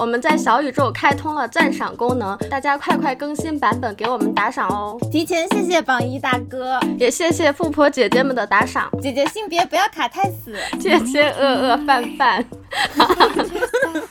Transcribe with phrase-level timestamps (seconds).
[0.00, 4.96] 我们在小宇宙开通了赞赏功能，大家快快更新版本给我们打赏哦！
[5.12, 8.90] 提前谢谢榜一大哥，也谢谢富婆姐姐们的打赏。
[9.02, 12.42] 姐姐性别不要卡太死，谢谢饿饿饭饭。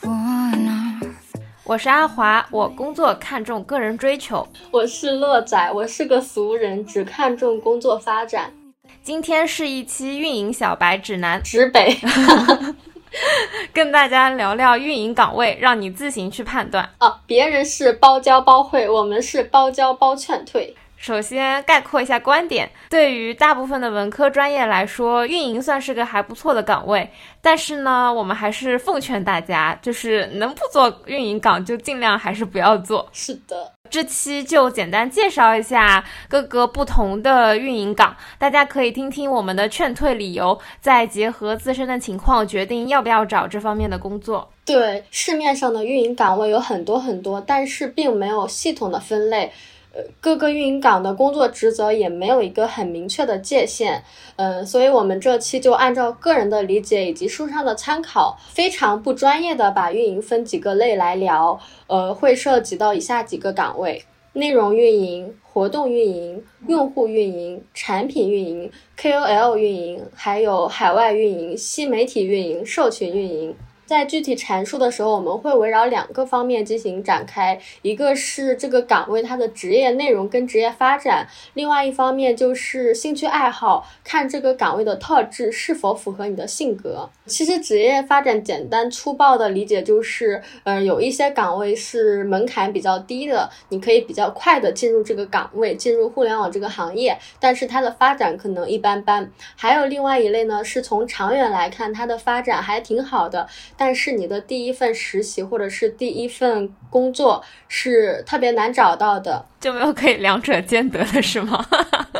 [1.65, 4.47] 我是阿华，我工作看重个人追求。
[4.69, 8.53] 我是乐仔，我是个俗人，只看重工作发展。
[9.01, 11.97] 今天是一期运营小白指南，指北。
[13.73, 17.21] 跟大家聊聊运营岗位，让你自行去判断啊。
[17.25, 20.75] 别人是包教包会，我们是包教包劝退。
[20.99, 27.09] 首先概括一下观点，对于大部分的文科专业来说，运营算是个还不错的岗位。
[27.41, 33.07] 但是呢，我们还是奉劝大家，就是能不做运营岗就尽量还是不要做。
[33.13, 33.71] 是的。
[33.89, 44.51] 这期就简单介绍一下各个不同的运营岗，大家可以听听我们的劝退理由，再结合自身的情况决定要不要找这方面的工作。
[44.65, 49.51] 对，市面上的运营岗位有很多很多，但是并没有系统的分类。
[49.91, 54.03] 呃，各个运营岗的工作职责也没有一个很明确的界限，
[54.35, 73.55] 嗯，所以我们这期就按照个人的理解以及书上的参考，非常不专业的把运营分几个类来聊，呃，会涉及到以下几个岗位：内容运营、活动运营、用户运营、产品运营、KOL 运营，还有海外运营、新媒体运营、社群运营。
[73.89, 87.09] 在具体阐述的时候，我们会围绕两个方面进行展开，一个是这个岗位它的职业内容跟职业发展，另外一方面就是兴趣爱好，看这个岗位的特质是否符合你的性格。
[87.25, 99.31] 其实职业发展简单粗暴的理解就是，嗯，有一些岗位是门槛比较低的，你可以比较快的进入这个岗位，进入互联网这个行业，但是它的发展可能一般般。
[99.55, 103.47] 还有另外一类呢，是从长远来看，它的发展还挺好的。
[103.79, 111.65] 但是你的第一份实习或者是第一份工作是特别难找到的，就没有可以两者兼得的是吗？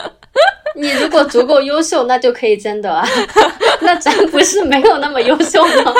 [0.76, 3.06] 你如果足够优秀，那就可以兼得啊。
[3.82, 5.94] 那咱不是没有那么优秀吗？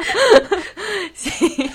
[1.14, 1.70] 行。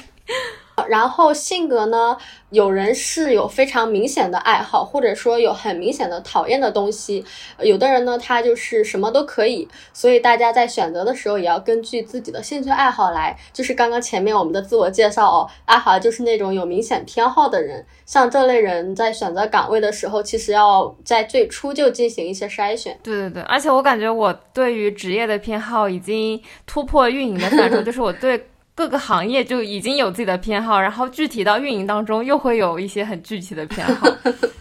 [0.87, 2.17] 然后性格呢？
[2.49, 7.23] 有人是有非常明显的爱好，或者说有很明显的讨厌的东西。
[7.61, 9.65] 有的人呢，他就是什么都可以。
[9.93, 13.37] 所以大家在选择的时候，也要根据自己的兴趣爱好来。
[13.53, 17.85] 就是刚刚前面我们的自我介绍哦，阿华就是那种有明显偏好的人。
[18.05, 22.99] 像这类人在选择岗位的时候，其实要在最初就进行一些筛选。
[23.01, 28.47] 对对对，而且我感觉我对于职业的偏好已经突破运营的范畴， 就是我对。
[28.81, 34.07] 各个行业就已经有自己的偏好，然后具体到运营当中又会有一些很具体的偏好，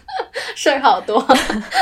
[0.53, 1.25] 事儿好多。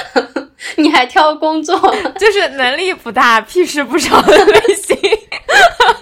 [0.77, 1.77] 你还挑工作，
[2.17, 4.97] 就是能力不大，屁事不少的类型。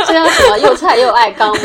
[0.05, 0.59] 这叫什么？
[0.59, 1.63] 又菜又爱刚吗？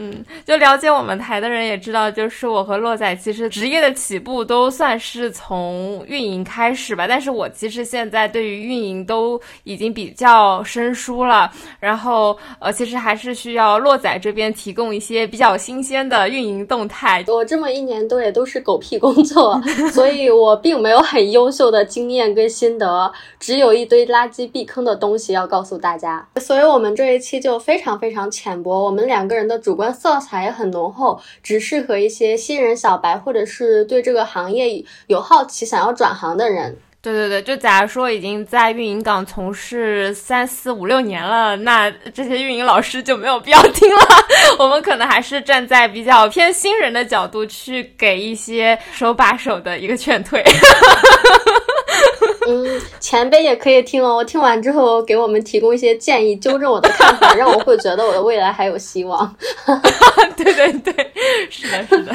[0.00, 7.04] 嗯，就了解我们台的人也知道，就是我和洛仔其实职业的起步都算是从运营开始吧。
[7.08, 11.50] 但是我其实现在对于运营都已经比较生疏了。
[11.80, 17.24] 然后呃，其实还是需要洛仔这边提供一些比较新鲜的运营动态。
[17.26, 19.60] 我这么一年多也都是狗屁工作，
[19.92, 26.24] 所以我并没有很优秀的经验跟心得，只有一堆垃圾避坑的东西要告诉大家。
[26.36, 29.87] 所以我们这一期就非常非常浅薄，我们两个人的主观。
[29.92, 36.76] 色彩也很浓厚，只适合一些新人小白，或者是对这个行业有好奇、想要转行的人。
[37.00, 44.02] 对对对，就假如说已经在运营岗从事三四五六年了，那这些运营老师就没有必要听了。
[44.58, 50.42] 我们可能还是站在比较偏新人的角度去给一些手把手的一个劝退。
[52.46, 54.22] 嗯，前辈也可以听哦。
[54.22, 59.34] 听完之后给我们提供一些建议，纠正我的看法，让我会觉得我的未来还有希望。
[60.36, 61.12] 对对对，
[61.50, 62.12] 是的，是的。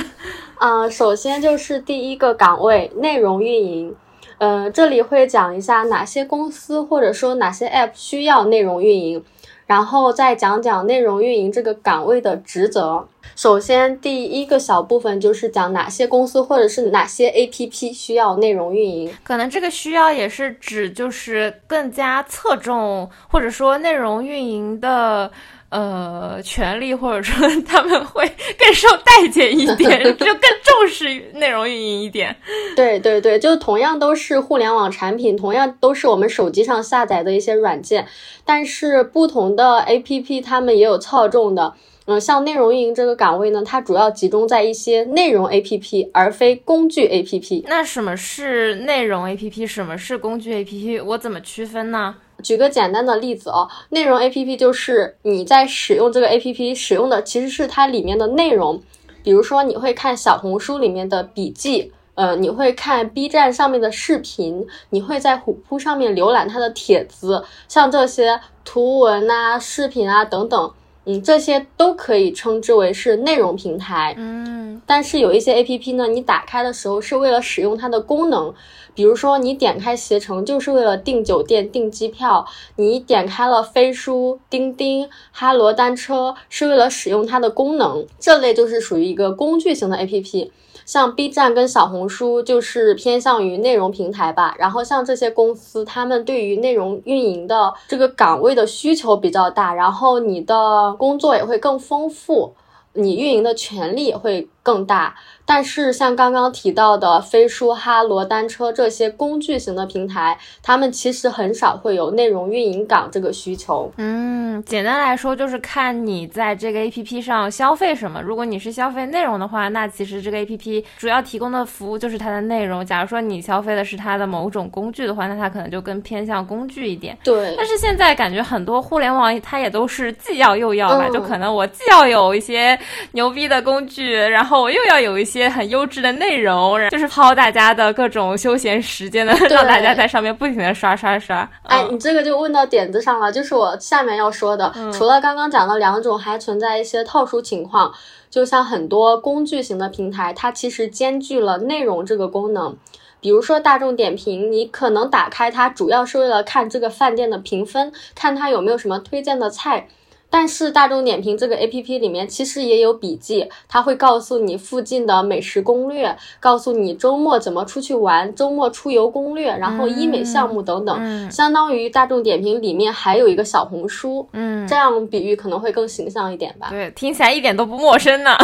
[0.56, 3.96] 啊， 首先就是第一个岗位，内容运营。
[4.40, 9.24] 嗯，这里会讲一下哪些公司或者说哪些 App 需要内容运营，
[9.66, 13.07] 然后再讲讲内容运营这个岗位的职责。
[13.36, 19.12] 首先，第一个小部分就是讲哪些公司或者是哪些 APP 需要内容运营。
[19.24, 25.31] 可能这个需要也是指就是更加侧重或者说内容运营的。
[25.74, 28.24] 呃，权利或者说 他们会
[28.60, 32.36] 更受待见一点， 就更重视内容运营一点。
[32.75, 38.06] 对对对，就同样都是互联网产品，同样都是我们手机上下载的一些软件，
[38.46, 41.74] 但是不同的 APP 他们也有侧重的。
[42.06, 47.64] 嗯，像内容运营这个岗位呢，它主要集中在一些内容 APP，而非工具 APP。
[47.68, 49.66] 那什么是内容 APP？
[49.66, 51.04] 什么是工具 APP？
[51.04, 52.18] 我怎么区分呢？
[52.44, 58.81] 举个简单的例子哦，内容 APP 就是你在使用这个 APP 使用的其实是它里面的内容，
[59.24, 70.72] 比如说你会看小红书里面的笔记，呃，你会看 B 站上面的视频，你会在虎扑上面浏览它的帖子，像这些图文啊、视频啊等等。
[71.06, 74.14] 嗯，这些都可以称之为是内容平台。
[74.18, 78.54] 嗯，但是有一些 A P P 呢，你打开的时候是为了使用它的功能，
[78.96, 82.46] 比如说你点开携程就是为了订酒店、订机票；
[82.78, 90.52] 你点开了飞书、钉钉、哈罗单车是为了使用它的功能，这类就是属于一个工具型的 A P P。
[90.85, 102.53] 像 B 站跟小红书就是偏向于内容平台吧，然后像这些公司，他们对于内容运营的这个岗位的需求比较大，然后你的工作也会更丰富，
[102.94, 105.15] 你运营的权利也会更大。
[105.56, 113.92] 但是像刚刚提到的飞书、哈罗单车这些工具型的平台，他们其实很少会有内容运营岗这个需求。
[113.98, 118.20] 嗯，简单来说就是看你在这个 APP 上消费什么。
[118.20, 122.84] 如果你是消费内容的话，那其实这个 APP 主要提供的服务就是它的内容。
[122.84, 127.16] 假如说你消费的是它的某种工具的话，那它可能就更偏向工具一点。
[127.24, 127.54] 对。
[127.56, 132.76] 但是现在感觉很多互联网它也都是既要又要吧，就可能我既要有一些
[133.12, 135.43] 牛逼的工具，然后我又要有一些。
[135.44, 141.48] 些很优质的内容，就是薅大家的各种休闲时间的， 让大家在上面不停的刷刷刷。
[141.63, 144.74] 哎，你这个就问到点子上了，就是我下面要说的。
[144.94, 147.94] 除了刚刚讲的两种，还存在一些特殊情况，
[148.30, 152.78] 就像很多工具型的平台，它其实兼具了内容这个功能。
[153.19, 159.88] 比如说大众点评，你可能打开它主要是为了看这个饭店的评分，看它有没有什么推荐的菜。
[160.33, 174.27] 但是大众点评这个 A P P 里面其实也有笔记，它会告诉你附近的美食攻略，告诉你周末怎么出去玩，周末出游攻略，然后医美项目等等，相当于大众点评里面还有一个小红书。
[174.33, 176.69] 嗯，这样比喻可能会更形象一点吧？
[176.71, 178.31] 对，听起来一点都不陌生呢。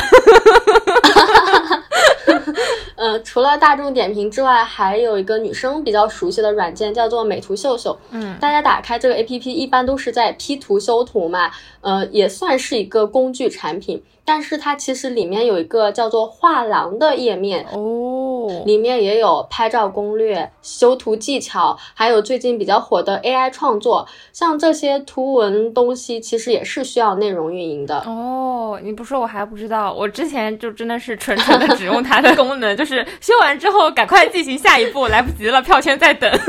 [3.10, 7.98] 呃，除了大众点评之外，还有一个女生比较熟悉的软件叫做美图秀秀。
[8.12, 11.50] 嗯，大家打开这个 A P P，一般都是在 P 图修图嘛。
[11.82, 28.80] 呃，也算是一个工具产品，但是它其实里面有一个叫做画廊的页面哦，里面也有拍照攻略、修图技巧，还有最近比较火的 AI 创作，像这些图文东西，其实也是需要内容运营的哦。
[28.84, 36.30] 你不说我还不知道，我之前就真的是纯纯的只用它的功能， 就是修完之后赶快进行下一步，来不及了，票圈在等。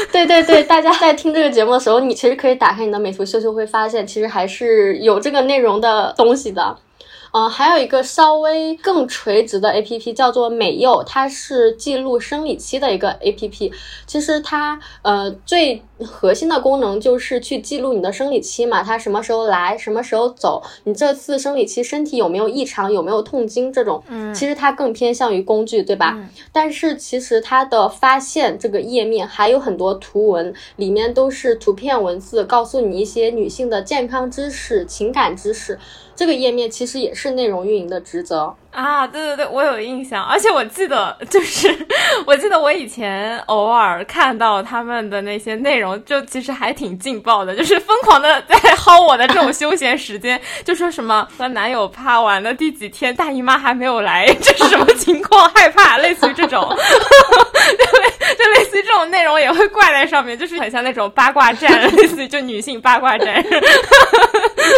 [0.12, 6.76] 对对对，大家在听这个节目的时候，你其实可以打开你的美图秀秀，会发现其实还是有这个内容的东西的。
[7.32, 13.72] 嗯，还有一个稍微更垂直的 A P P 叫做美柚，它是记录生理期的一个 A P P。
[14.06, 24.02] 其实它呃最核心的功能就是去记录你的生理期嘛，它什么时候来，什么时候走，你这次生理期身体有没有异常，有没有痛经这种。
[24.08, 26.18] 嗯，其实它更偏向于工具，对吧？
[26.52, 35.78] 但是其实它的发现这个页面还有很多图文，里面都是图片文字，告诉你一些女性的健康知识、情感知识。
[36.20, 38.54] 这个页面其实也是内容运营的职责。
[38.72, 41.74] 啊，对对对，我有印象，而且我记得，就是
[42.26, 55.48] 我记得我以前偶尔看到他们的那些内容，就其实还挺劲爆的，就是疯狂的在薅我的这种休闲时间，就说什么和男友趴完的第几天，大姨妈还没有来，这是什么情况？
[55.54, 56.74] 害怕，类似于这种，就
[58.44, 63.42] 就类似于这种内容也会挂在上面，就是很像那种八卦站， 类似于就女性八卦站。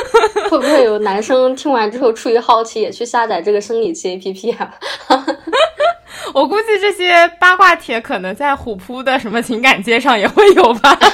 [0.49, 3.83] 会不会有男生听完之后出于好奇也去下载这个生？
[3.83, 4.73] 理期 A P P 啊，
[6.33, 10.97] 我估计这些八卦帖可能在虎扑的什么情感街上也会有吧。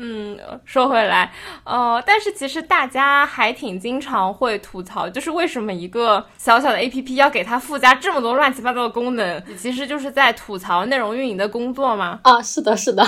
[0.00, 1.32] 嗯，说回来，
[1.64, 9.42] 呃，但是其实大家还挺经常会吐槽，就是为什么一个小小的 A P P 要给它附加这么多乱七八糟的功能？
[9.56, 12.20] 其实就是在吐槽内容运营的工作吗？
[12.22, 13.02] 啊，是的，是的。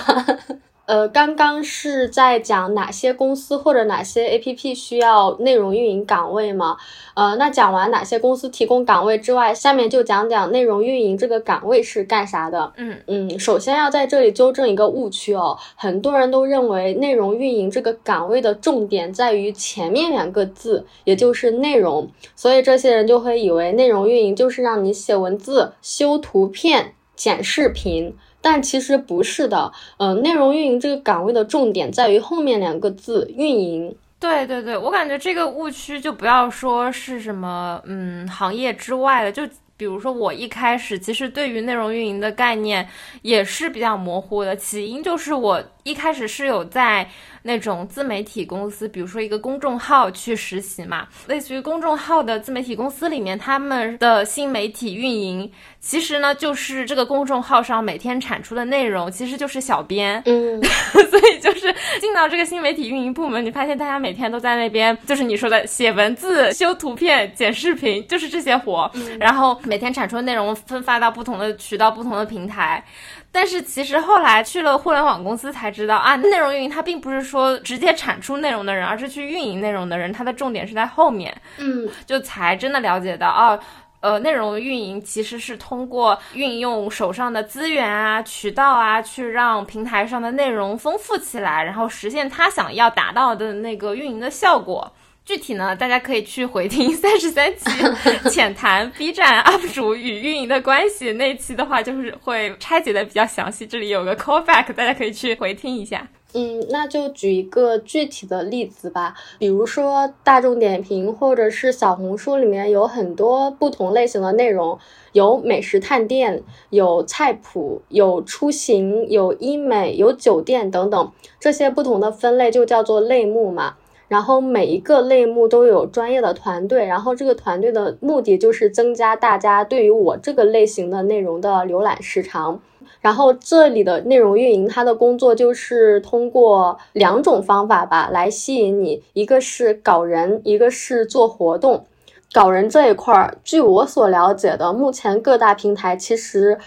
[0.91, 6.77] 呃，刚刚是在讲哪些公司或者哪些 APP 需要内容运营岗位吗？
[7.15, 12.73] 呃，那讲完哪些公司提供岗位之外，下面就讲讲内容运营这个岗位是干啥的。
[12.77, 28.17] 嗯嗯，首先要在这里纠正一个误区哦，很多人都认为内容运营这个岗位的重点在于前面两个字，也就是内容，所以这些人就会以为内容运营就是让你写文字、修图片、剪视频。
[28.41, 33.95] 但其实不是的，嗯，内容运营这个岗位的重点在于后面两个字“运营”。
[34.21, 39.43] 对对对，我感觉这个误区就不要说是什么，嗯，行业之外的，就
[39.81, 42.87] 比如说我一开始其实对于内容运营的概念
[43.23, 47.09] 也是比较模糊的，起因就是我一开始是有在
[47.43, 60.61] 那种自媒体公司，比如说一个公众号去实习嘛，类似于公众号的自媒体公司里面，他们的新媒体运营其实呢就是这个公众号上每天产出的内容，其实就是小编，嗯，
[61.11, 69.59] 所以就是进到这个新媒体运营部门，你发现大家每天都在那边，就是你说的写文字、修图片、剪视频，就是这些活，然后。
[69.71, 72.85] 每天产出的内容分发到不同的渠道、不同的平台，
[73.31, 81.33] 但是其实后来去了互联网公司才知道啊，内容运营它并不是说直接产出内容的人，而是去运营内容的人，它的重点是在后面。
[81.59, 83.61] 嗯，就才真的了解到哦，
[84.01, 94.93] 呃，内容运营其实是通过运用手上的资源啊、渠道啊，去让平台上的内容丰富起来，然后实现他想要达到的那个运营的效果。
[95.23, 97.71] 具体呢，大家可以去回听三十三期
[98.31, 103.67] 浅谈 B 站 UP 主与运营的关系那期的话，就是会拆解的比较详细。
[103.67, 106.09] 这里有个 callback，大家可以去回听一下。
[106.33, 114.79] 嗯，那就举一个具体的例子吧，比如说大众点评或者是小红书里面有很多不同类型的内容，
[115.13, 123.75] 有美食探店，有菜谱，有出行，有医美，有酒店等等，这些不同的分类就叫做类目嘛。
[124.11, 132.61] 然后每一个类目都有专业的团队，然后这个团队的目的就是增加大家对于我这个类型的内容的浏览时长。
[133.01, 141.85] 然后这里的内容运营，它的工作就是通过两种方法吧来吸引你，一个是搞人，一个是做活动。
[142.33, 146.59] 搞人这一块儿，据我所了解的，目前各大平台其实。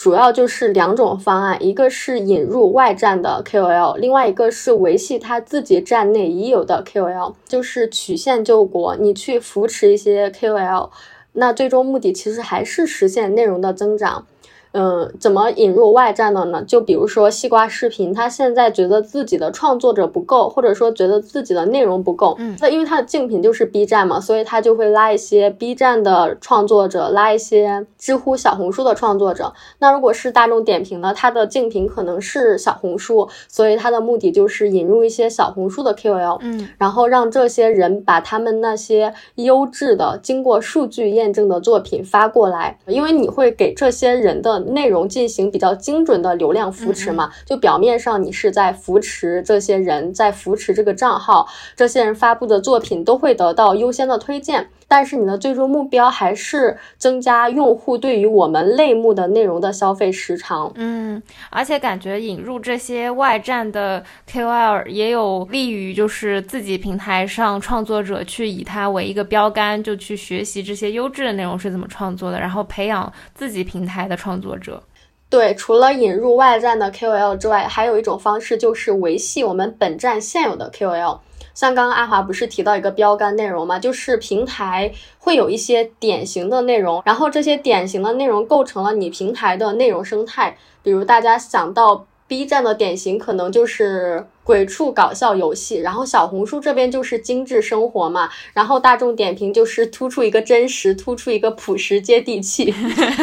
[0.00, 8.96] 主要就是两种方案，一个是引入外站的 KOL，另外一个是维系他自己站内已有的 KOL，就是曲线救国。
[8.96, 10.88] 你去扶持一些 KOL，
[11.34, 14.24] 那最终目的其实还是实现内容的增长。
[14.72, 16.62] 嗯，怎么引入外站的呢？
[16.62, 29.52] 就比如说西瓜视频，他现在觉得自己的创作者不够，或者说觉得自己的内容不够，嗯，那因为他的竞品就是 B 站嘛，所以他就会拉一些 B 站的创作者，拉一些知乎、小红书的创作者。
[29.80, 44.59] 那如果是大众点评呢，它的竞品可能是小红书，所以它的目的就是引入一些小红书的 KOL，嗯，然后让这些人把他们那些优质的、经过数据验证的作品发过来，因为你会给这些人的。
[44.60, 47.30] 内容进行比较精准的流量扶持嘛？
[47.44, 54.68] 就表面上你是在扶持这些人，在扶持这个账号，这些人发布的作品都会得到优先的推荐。
[54.88, 60.72] 但是你的最终目标还是增加用户对于我们类目的内容的消费时长。
[60.74, 74.82] 嗯，而且感觉引入这些外站的 KOL 也有利于就是自己平台上创作者去以它为一个标杆，就去学习这些优质的内容是怎么创作的，然后培养自己平台的创作作者。
[75.28, 81.20] 对，除了引入外站的 KOL 之外，还有一种方式就是维系我们本站现有的 KOL。
[81.54, 83.78] 像刚刚阿华不是提到一个标杆内容嘛？
[83.78, 90.56] 就是平台会有一些典型的内容，然后这些典型的内容构成了你平台的内容生态。
[90.82, 94.24] 比如大家想到 B 站的典型，可能就是。
[94.42, 102.74] 鬼畜搞笑游戏，然后小红书这边就是精致生活嘛，然后大众点评就是突出一个真实，突出一个朴实接地气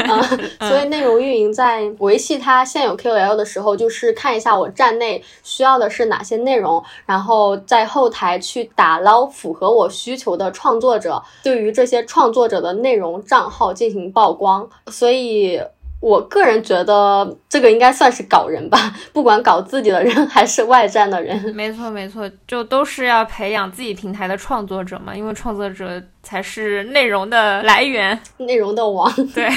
[0.07, 0.21] 啊。
[0.69, 14.69] 所以内容运营在维系它现有 KOL 的时候，就是看一下我站内需要的是哪些内容，然后在后台去打捞符合我需求的创作者，对于这些创作者的内容账号进行曝光。
[14.89, 15.59] 所以。
[15.99, 21.53] 我个人觉得这个应该算是搞人吧，不管搞自己的人还是外站的人。
[21.55, 29.11] 没错，没错，就都是要培养自己平台的创作者嘛，因为创作者才是内容的来源，内容的王。
[29.33, 29.49] 对，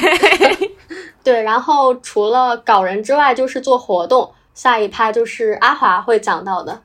[1.23, 1.43] 对。
[1.43, 4.33] 然后除了搞人之外，就是做活动。
[4.53, 6.83] 下一趴就是阿华会讲到的。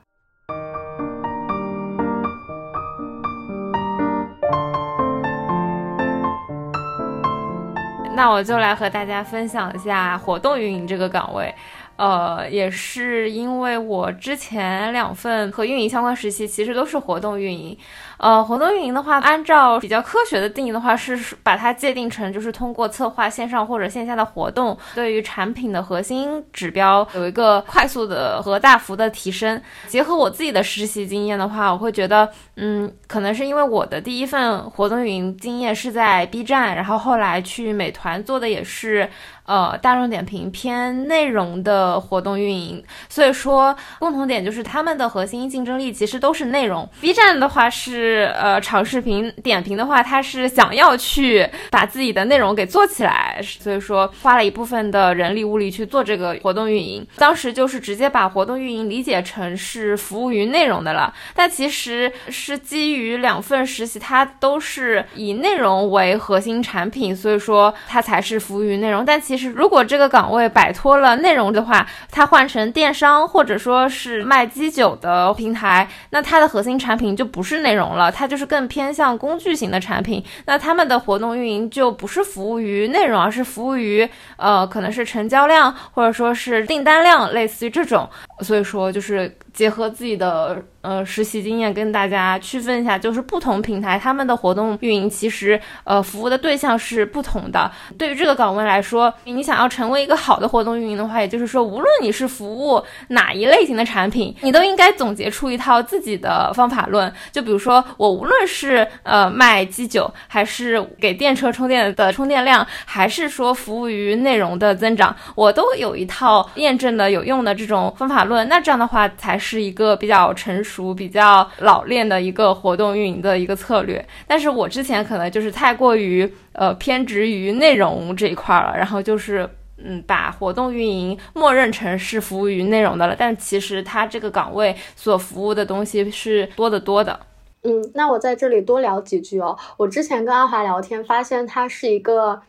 [8.16, 11.54] 那我就来和大家分享一下活动运营这个岗位。
[11.96, 17.76] 呃，也是因为我之前两份和运营相关实习，其实都是活动运营。
[18.18, 29.60] 呃，活动运营的话，按照比较科学的定义的话，是把它界定成就是通过策划线上或者线下的活动，对于产品的核心指标有一个快速的和大幅的提升。
[29.86, 39.08] 结合我自己的实习经验的话，我会觉得，嗯，可能是因为我的第一份活动运营经验是在 B 站，然后后来去美团做的也是。
[39.46, 46.88] 呃，大众点评偏内容的活动运营，所以说共同点就是他们的核心竞争力其实都是内容。
[47.00, 57.06] B 站的话是呃长视频点评的话，他是想要去把自己的内容给做起来，所以说花了一部分的人力物力去做这个活动运营。
[57.16, 69.04] 当时就是直接把活动运营理解成是服务于内容的了，但其实是基于两份实习，它都是以内容为核心产品，所以说它才是服务于内容。
[69.04, 80.24] 但其是如果这个岗位摆脱了内容的话，它换成电商或者说是卖基酒的平台，那它的核心产品就不是内容了，它就是更偏向工具型的产品。
[80.46, 88.08] 那他们的活动运营就不是服务于内容，而是服务于呃可能是成交量或者说是订单量，类似于这种。
[88.40, 90.62] 所以说就是结合自己的。
[90.82, 97.68] 呃，实习经验跟大家区分一下，就是不同平台他们的活动运营其实呃服务的对象是不同的。
[97.98, 107.12] 对于这个岗位来说，你想要成为一个好的活动运营的话，也就是说，无论你是服务哪一类型的产品，你都应该总结出一套自己的方法论。
[107.32, 118.46] 就比如说，我无论是呃卖基酒，还是给电车充电的充电量，还是说服务于内容的增长，我都有一套验证的有用的这种方法论。
[118.48, 120.96] 那这样的话，才是一个比较成熟。
[120.96, 137.20] 比较老练的一个活动运营的一个策略，但是我之前可能就是太过于呃偏执于内容这一块了，然后就是嗯把活动运营默认成是服务于内容的了，但其实它这个岗位所服务的东西是多得多的。
[137.62, 139.56] 嗯，那我在这里多聊几句哦。
[139.76, 142.40] 我之前跟阿华聊天，发现他是一个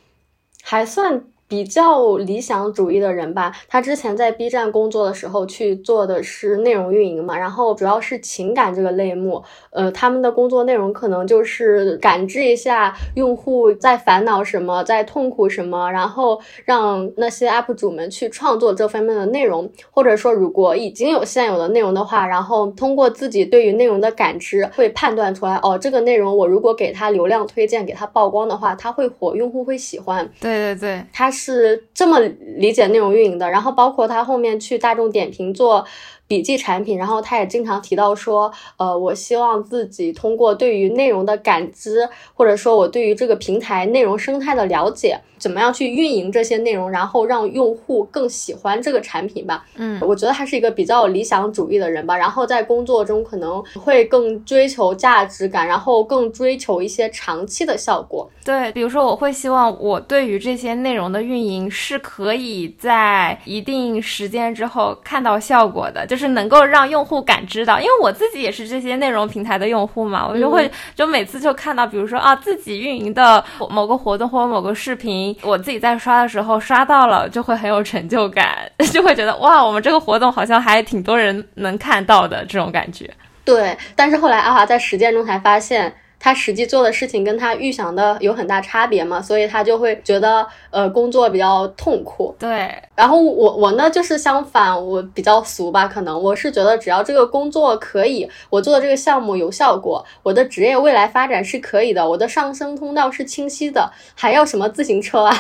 [0.64, 1.24] 还算。
[1.48, 30.30] 比较理想主义的人吧，他之前在 B 站工作的时候去做的是内容运营嘛，然后主要是情感这个类目，呃，他们的工作内容可能就是感知一下用户在烦恼什么，在痛苦什么，然后让那些 UP 主们去创作这方面的内容，或者说如果已经有现有的内容的话，然后通过自己对于内容的感知，会判断出来，哦，这个内容我如果给他流量推荐，给他曝光的话，他会火，用户会喜欢。
[30.42, 31.32] 对对对，他。
[31.38, 32.20] 是这么
[32.58, 35.86] 理解内容运营的，然后包括他后面去大众点评做
[36.28, 45.20] 笔记产品，然后他也经常提到说，呃，我希望自己通过对于内容的感知，或者说我对于这个平台内容生态的了解。
[45.40, 49.64] 怎么样去运营这些内容，然后让用户更喜欢这个产品吧？
[49.76, 52.18] 嗯，我觉得他是一个比较理想主义的人吧。
[52.18, 58.28] 然后在工作中可能会更追求价值感，然后更追求一些长期的效果。
[58.44, 67.80] 对，比如说我会希望我对于这些内容的运营是可以在一定时间之后看到效果的，就是能够让用户感知到。
[67.80, 75.36] 因为我自己也是这些内容平台的用户嘛，我就会就每次就看到，比如说啊自己运营的某个活动或者某个视频。
[75.44, 78.58] 我自己在刷的时候刷到了，就会很有成就感，
[78.92, 83.10] 就会觉得哇，我们这个活动好像还挺多人能看到的这种感觉。
[83.46, 85.94] 对，但是后来阿华在实践中才发现。
[86.28, 92.36] 他实际做的事情跟他预想的有很大差别嘛，所以他就会觉得呃工作比较痛苦。
[92.38, 105.34] 对，然后我我呢就是相反，我比较俗吧，可能我是觉得只要这个工作可以，我做的这个项目有效果，我的职业未来发展是可以的，我的上升通道是清晰的，还要什么自行车啊？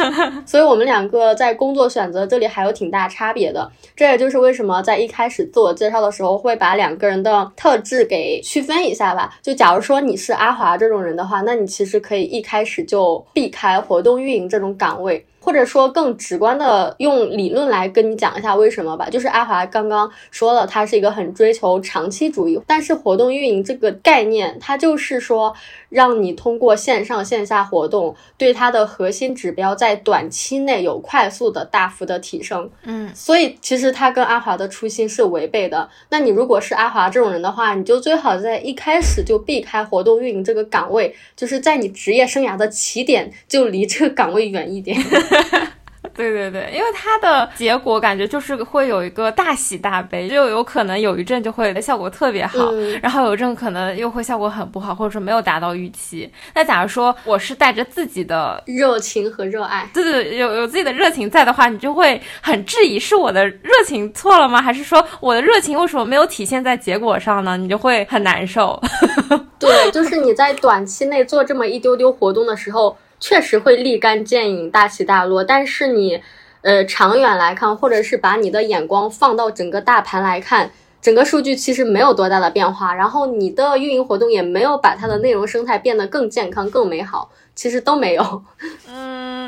[0.46, 3.70] 所以我们两个在工作选择这里还有挺大差别的。
[3.94, 9.34] 这也就是为什么在一开始自我介绍的时候会把两个人的特质给区分一下吧。
[9.42, 10.16] 就假如说你。
[10.20, 15.26] 是阿华这种人的话，那你其实可以一开始就避开活动运营这种岗位。
[15.40, 25.54] 或者说更直观的用理论来跟你讲一下为什么吧，就是阿华刚刚说了，他是一个很追求长期主义，但是活动运营这个概念，它就是说
[25.88, 32.70] 让你通过线上线下活动，对它的核心指标在短期内有快速的大幅的提升。
[32.84, 35.88] 嗯，所以其实他跟阿华的初心是违背的。
[36.10, 45.00] 那你如果是阿华这种人的话，你就最好在一开始就避开活动运营这个岗位，就是在你职业生涯的起点就离这个岗位远一点。
[46.14, 56.30] 对对对，因为它的结果感觉就是会有一个大喜大悲，就有可能有一阵就会效果特别好，然后有一阵可能又会效果很不好，或者说没有达到预期。
[56.54, 64.60] 那假如说我是带着自己的热情和热爱，对对，有有自己的热情在的话，你就会很质疑是我的热情错了吗？
[64.60, 67.56] 还是说我的热情为什么没有体现在结果上呢？
[67.56, 68.78] 你就会很难受。
[69.58, 72.96] 对，就是你在短期内做这么一丢丢活动的时候。
[73.20, 76.20] 确实会立竿见影、大起大落，但是你，
[76.62, 80.70] 呃，长远来看，或者是把你的眼光放到整个大盘来看，
[81.02, 88.42] 整个数据其实没有多大的变化，然后你的运营活动也没有把它的内容生态变得更健康、更美好，其实都没有。
[88.88, 89.46] 嗯，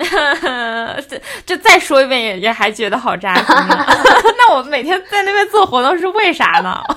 [1.09, 3.45] 这就再说一遍，也也还觉得好扎心。
[4.39, 6.83] 那我每天在那边做活动是为啥呢？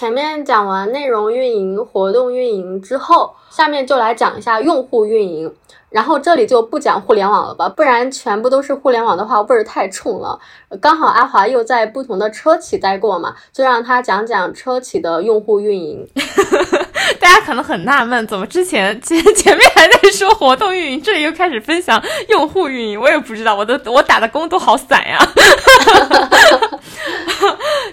[0.00, 5.54] 前面讲完内容运营、活动运营之后，下面就来讲一下用户运营。
[5.90, 10.40] 然后这里就不讲互联网了吧，不然全部都是互联网的话，味儿太冲了。
[10.80, 16.08] 刚好阿华又在不同的车企待过嘛，就让他讲讲车企的用户运营。
[17.18, 23.00] 大家可能很纳闷，怎么之前 前前面还在说活动运营，这里又开始分享用户运营？
[23.00, 25.18] 我也不知道，我的我打的工都好散呀。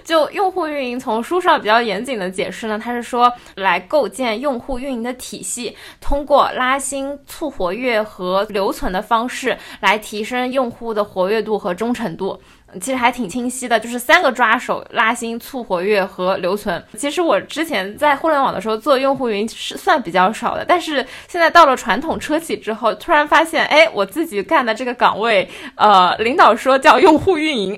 [0.04, 12.40] 就用户运营，从书上比较严谨的解释呢，它是说来构建用户运营的体系，通过拉新、促活跃和留存的方式来提升用户的活跃度和忠诚度。
[12.80, 16.82] 其实还挺清晰的，就是三个抓手：拉新、促活跃和留存。
[16.96, 27.74] 其实我之前在互联网的时候做用户运营是算比较少的，但是现在到了传统车企之后，突然发现，哎，我自己干的这个岗位，呃，领导说叫用户运营，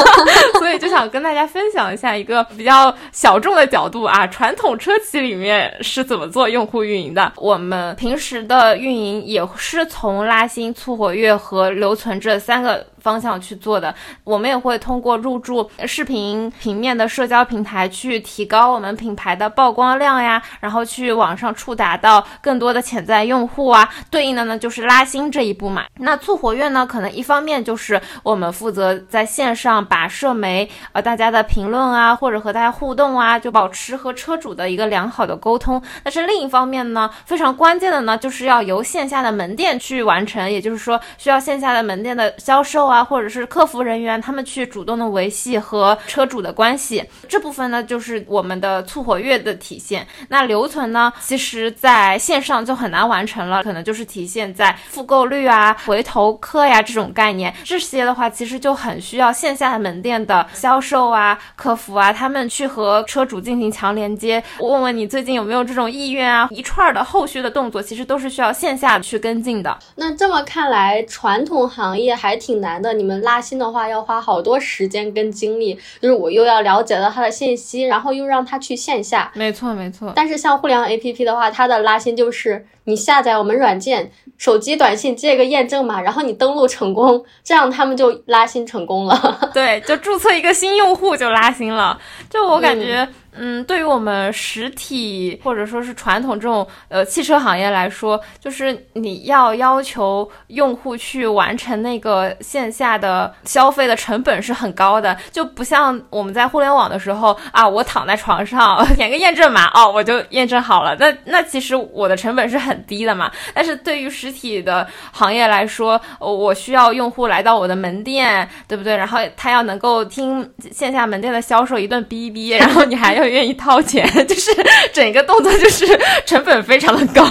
[0.58, 7.30] 所以就想跟大家分享一下一个比较小众的角度啊，传统车企里面是怎么做用户运营的。
[7.36, 12.86] 我们平时的运营也是从拉新、促活跃和留存这三个。
[13.02, 23.88] 方向去做的，我们也会通过入驻视频平面的社交平台去提高我们品牌的曝光量呀，然后去网上触达到更多的潜在用户啊。
[24.08, 25.84] 对应的呢就是拉新这一步嘛。
[25.98, 35.82] 那促活跃呢，可能一方面就是我们负责在线上把社媒呃大家的评论啊，或者和大家互动啊，就保持和车主的一个良好的沟通。
[36.04, 42.91] 但是另一方面呢，非常关键的呢，就是要由线下的门店去完成，也就是说需要线下的门店的销售。
[42.92, 50.06] 啊，或者是客服人员，他们去主动的维系和车主的关系，这部分呢就是我们的促活跃的体现。
[50.28, 57.52] 那留存呢，其实在线上就很难完成了，可能就是体现在复购率啊、回头客呀这种概念。
[57.64, 69.78] 这些的话，其实就很需要线下的门店的销售啊、客服啊，他们去和车主进行强连接，问问你最近有没有这种意愿啊，一串的后续的动作，其实都是需要线下去跟进的。
[69.94, 72.81] 那这么看来，传统行业还挺难。
[72.82, 79.30] 的你们拉新的话要花好多时间跟精力，就是我又要了解到他的信息，然后又让他去线下。
[79.34, 80.12] 没错没错。
[80.16, 89.38] 但是像互联网 APP 的话，它的拉新就是你下载我们软件，手机短信接个验证码，然后你登录成功，这样他们就拉新成功了。
[89.54, 91.98] 对，就注册一个新用户就拉新了。
[92.28, 93.08] 就我感觉。
[93.34, 110.94] 嗯，对于我们实体或者说是传统这种呃汽车行业来说，就是你要要求用户去完成那个线下的消费的成本是很高的，就不像我们在互联网的时候啊，我躺在床上 填个验证码哦，我就验证好了。
[110.96, 113.32] 那那其实我的成本是很很低的嘛。
[113.54, 118.94] 但是对于实体的行业来说，我需要用户来到我的门店，对不对？
[118.96, 123.22] 然后他要能够听线下门店的销售一顿逼逼， 然后你还要。
[123.32, 124.50] 愿意掏钱， 就是
[124.92, 125.86] 整个动作就是
[126.26, 127.22] 成本非常的高。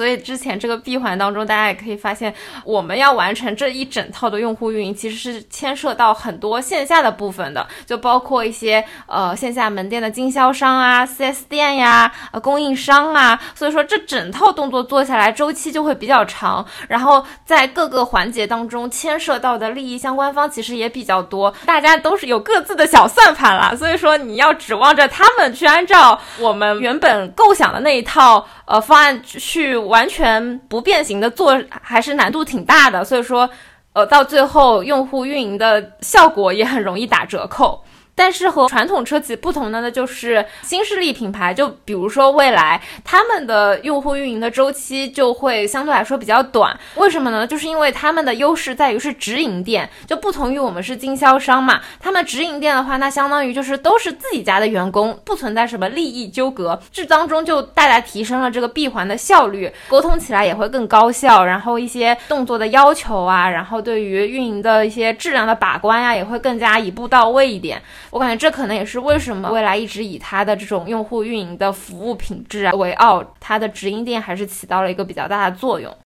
[0.00, 2.34] 所以之前这个闭环当中，大家也可以发现，
[2.64, 13.38] 我们要完成这一整套的用户运营，其实是牵涉到很多线下的部分的，就包括一些呃线下门店的经销商啊、4S 店呀、呃供应商啊。
[13.54, 23.76] 所以说这整套动作做下来周期就会比较长，然后在各个环节当中牵涉到的利益相关方其实也比较多，大家都是有各自的小算盘了。
[23.76, 29.89] 所以说你要指望着他们去按照我们原本构想的那一套呃方案去。
[29.90, 33.50] 完全不变形的做还是难度挺大的，所以说，
[33.92, 37.84] 呃，到最后用户运营的效果也很容易打折扣。
[38.20, 46.78] 但是和传统车企不同的呢，就是新势力品牌，就比如说蔚来，他们的用户运营的周期就会相对来说比较短。
[46.96, 47.46] 为什么呢？
[47.46, 51.80] 就是因为他们的优势在于是直营店，就不同于我们是经销商嘛。
[51.98, 61.42] 他们直营店的话，那相当于就是都是自己家的员工，不存在什么利益纠葛，这当中就大大提升了这个闭环的效率，沟通起来也会更高效。
[61.42, 67.80] 然后一些动作的要求啊，然后对于运营的一些质量的把关呀，也会更加一步到位一点。
[68.12, 75.96] 我感觉这可能也是为什么未来一直以它的这种用户运营的服务品质啊为傲，它的直营店还是起到了一个比较大的作用。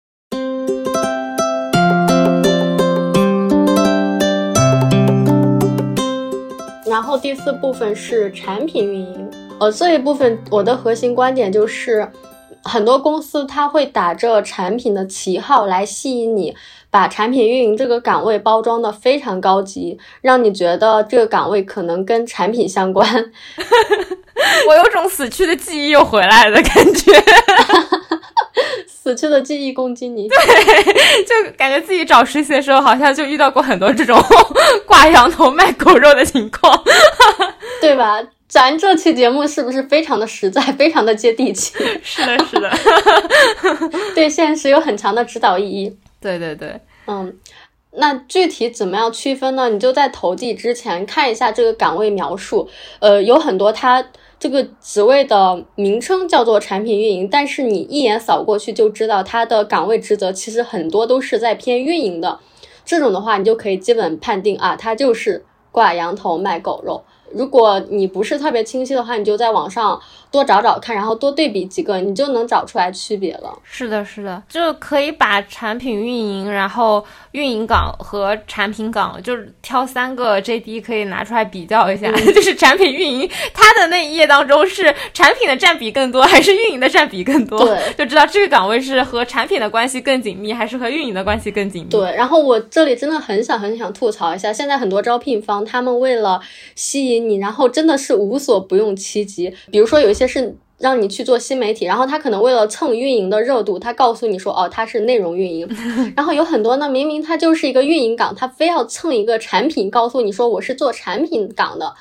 [6.87, 12.07] 然后第四部分是产品运营，呃，这一部分我的核心观点就是，
[12.65, 16.55] 很多公司它会打着产品的旗号来吸引你。
[16.95, 23.05] 把产品运营这个岗位包装的非常高级，让你觉得这个岗位可能跟产品相关。
[24.69, 27.13] 我有种死去的记忆又回来了的感觉。
[28.87, 30.29] 死去的记忆攻击你。
[30.29, 30.37] 对，
[31.27, 34.17] 就感觉自己找实习的时候，好像就遇到过很多这种
[34.87, 36.81] 挂羊头卖狗肉的情况，
[37.81, 38.23] 对吧？
[38.47, 41.75] 咱这期节目是不是非常的实在，非常的接地气？
[42.05, 42.71] 是的，是的，
[44.15, 45.97] 对现实有很强的指导意义。
[46.25, 47.39] 对对对，嗯，
[47.91, 49.69] 那具体怎么样区分呢？
[49.69, 52.67] 你就在投递之前看一下这个岗位描述，
[53.01, 54.03] 呃，有很多它
[54.39, 62.41] 这个职位的名称叫做产品运营，但是你一眼扫过去就知道它的岗位职责其实很多都是在偏运营的。
[62.87, 67.05] 这种的话，你就可以基本判定啊，它就是挂羊头卖狗肉。
[67.35, 73.59] 如果你不是特别清晰的话，你就在网上多找找看，然后多对比几个，你就能找出来区别了。
[73.63, 87.59] 是的，是的，就可以把产品运营，然后运营岗和产品岗，就是挑三个 JD 可以拿出来比较一下， 就是产品运营它的那一页当中是产品的占比更多，还是运营的占比更多？
[87.67, 91.91] 对， 就知道这个岗位是和产品的关系更紧密，还是和运营的关系更紧密？
[91.91, 92.15] 对。
[92.15, 96.41] 然后我这里真的很想很想吐槽一下，现在很多招聘方他们为了
[96.77, 99.53] 吸引你，然后真的是无所不用其极。
[99.73, 105.67] 比如说有一些是让你去做新媒体，然后他可能为了蹭运营的热度，他告诉你说哦他是内容运营。
[106.15, 111.95] 然后有很多呢，明明他就是一个运营岗，他非要蹭一个产品，告诉你说我是做产品岗的。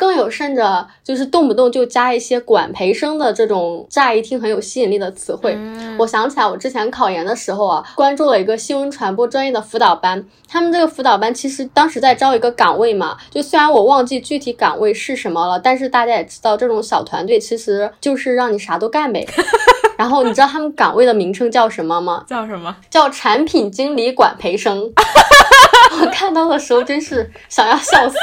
[0.00, 5.54] 更有甚者，就是动不动就加一些管培生的这种乍一听很有吸引力的词汇。
[5.98, 10.24] 我想起来，我之前考研的时候啊，关注了一个新闻传播专业的辅导班。
[10.48, 19.28] 他们这个辅导班其实当时在招一个岗位嘛，就虽然我忘记具体岗位是什么了，但是大家也知道，这种小团队其实就是让你啥都干呗。
[19.98, 22.24] 然后你知道他们岗位的名称叫什么吗？
[22.26, 22.74] 叫什么？
[22.88, 24.90] 叫产品经理管培生。
[26.00, 28.16] 我看到的时候真是想要笑死。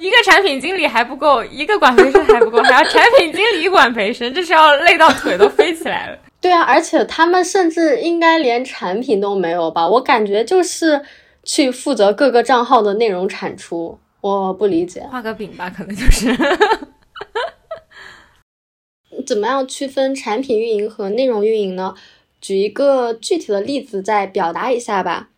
[0.00, 6.18] 一个产品经理还不够，一个管培生还不够，还要产品经理管培生，这是要累到腿都飞起来了。
[6.40, 9.86] 对啊，而且他们甚至应该连产品都没有吧？
[9.86, 11.02] 我感觉就是
[11.44, 15.06] 去负责各个账号的内容产出，我不理解。
[15.10, 16.34] 画个饼吧，可能就是。
[19.26, 21.94] 怎么样区分产品运营和内容运营呢？
[22.40, 25.28] 举一个具体的例子再表达一下吧。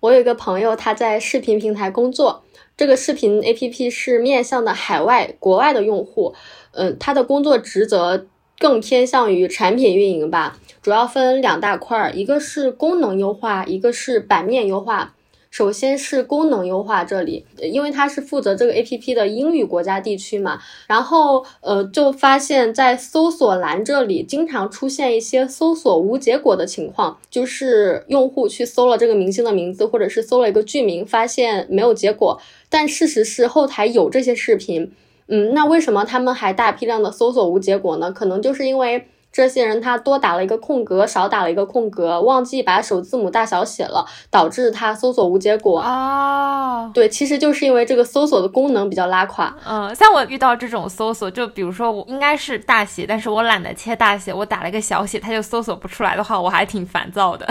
[0.00, 2.42] 我有一个朋友，他在视频平台工作。
[2.80, 6.34] 这个视频 APP 是面向的海外、国外的用户，
[6.72, 8.24] 嗯，他的工作职责
[8.58, 15.14] 更偏向于产品运营吧，主要分两大块儿，一个是功能优化，一个是版面优化。
[15.50, 34.92] 首先是功能优化，这里因为他是负责这个 A P P 的英语国家地区嘛，然后呃就发现，在搜索栏这里经常出现一些搜索无结果的情况，就是用户去搜了这个明星的名字，或者是搜了一个剧名，发现没有结果，但事实是后台有这些视频，
[35.26, 38.12] 嗯，那为什么他们还大批量的搜索无结果呢？
[38.12, 39.08] 可能就是因为。
[39.32, 46.90] 这些人他多打了一个空格，少打了一个空格，忘记把首字母大小写了，导致他搜索无结果啊。
[46.92, 49.54] 对，其实就是因为这个搜索的功能比较拉垮。
[49.64, 57.46] 嗯，像我遇到这种搜索，就比如说我应该是大写，但是我懒得切大写，我打了一个小写，它就搜索不出来的话，我还挺烦躁的。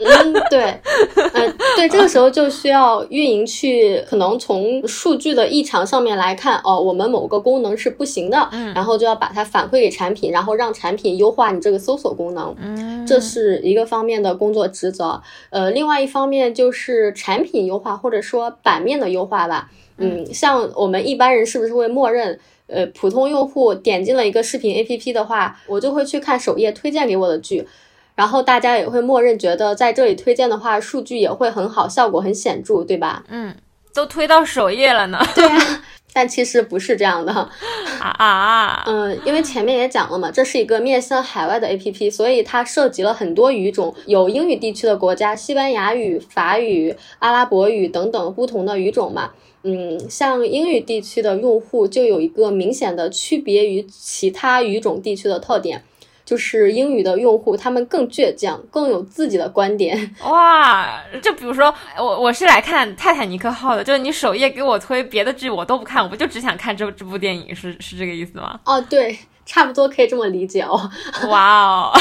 [0.00, 0.80] 嗯，对，
[1.32, 15.22] 嗯，对，这个时候就需要运营去可能从数据的异常上面来看，哦，我们某个功能是不行的，嗯，然后就要把它反馈给产品，然后让产品优化你这个搜索功能，嗯，这是一个方面的工作职责。
[15.48, 27.66] 呃，另外一方面就是产品优化或者说版面的优化吧，嗯，像我们一般人是不是会默认，呃，普通用户点进了一个视频 APP 的话，我就会去看首页推荐给我的剧。
[28.14, 33.22] 然后大家也会默认觉得在这里推荐的话，数据也会很好，效果很显著，对吧？
[33.28, 33.54] 嗯，
[33.94, 35.20] 都推到首页了呢。
[35.36, 35.82] 对啊，
[36.18, 37.32] 但其实不是这样的。
[38.02, 38.82] 啊啊！
[38.88, 49.30] 嗯，因为前面也讲了嘛，这是一个面向海外的 APP，所以它涉及了很多语种，有英语地区的国家，西班牙语、法语、阿拉伯语等等不同的语种嘛。
[49.62, 55.84] 嗯，像英语地区的用户就有一个明显的区别于其他语种地区的特点。
[56.28, 59.98] 就是英语的用户，他们更倔强，更有自己的观点。
[60.28, 68.60] 哇，就比如说我，我是来看《泰坦尼克号》的，就是你首页给我推别的剧，我都不看，我就只想看这这部电影，是是这个意思吗？
[68.66, 69.18] 哦，对。
[69.48, 70.78] 差不多可以这么理解哦。
[71.30, 71.92] 哇哦，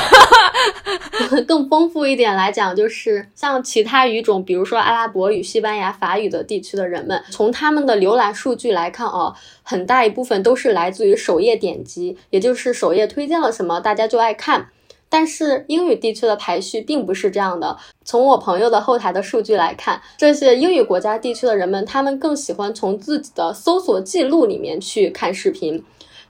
[1.47, 9.33] 更丰富一点来讲，就是像其他语种，比如说阿拉伯语、西班牙、法语的地区的人们，从他们的浏览数据来看哦，
[9.63, 14.67] 很大一部分都是来自于首页点击，也就是首页推荐了什么，大家就爱看。
[15.09, 17.77] 但是英语地区的排序并不是这样的。
[18.03, 25.81] 从我朋友的后台的数据来看，这些英语国家地区的人们，他们更喜欢从自己的搜索记录里面去看视频。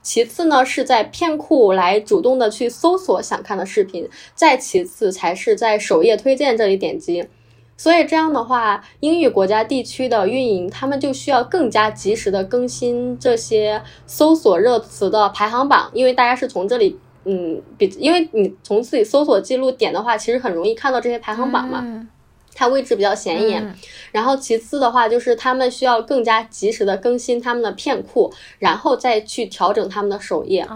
[0.08, 7.28] 其次呢是在片库来主动的去搜索想看的视频，再其次才是在首页推荐这里点击。
[7.76, 21.86] 所以这样的话，英语国家地区的运营，他们就需要更加及时的更新这些搜索热词的排行榜，因为大家是从这里，嗯，比，因为你从自己搜索记录点的话，其实很容易看到这些排行榜嘛，
[22.58, 23.76] 它位置比较显眼。
[24.12, 30.68] 然后其次的话，就是他们需要更加及时的更新他们的片库，然后再去调整他们的首页。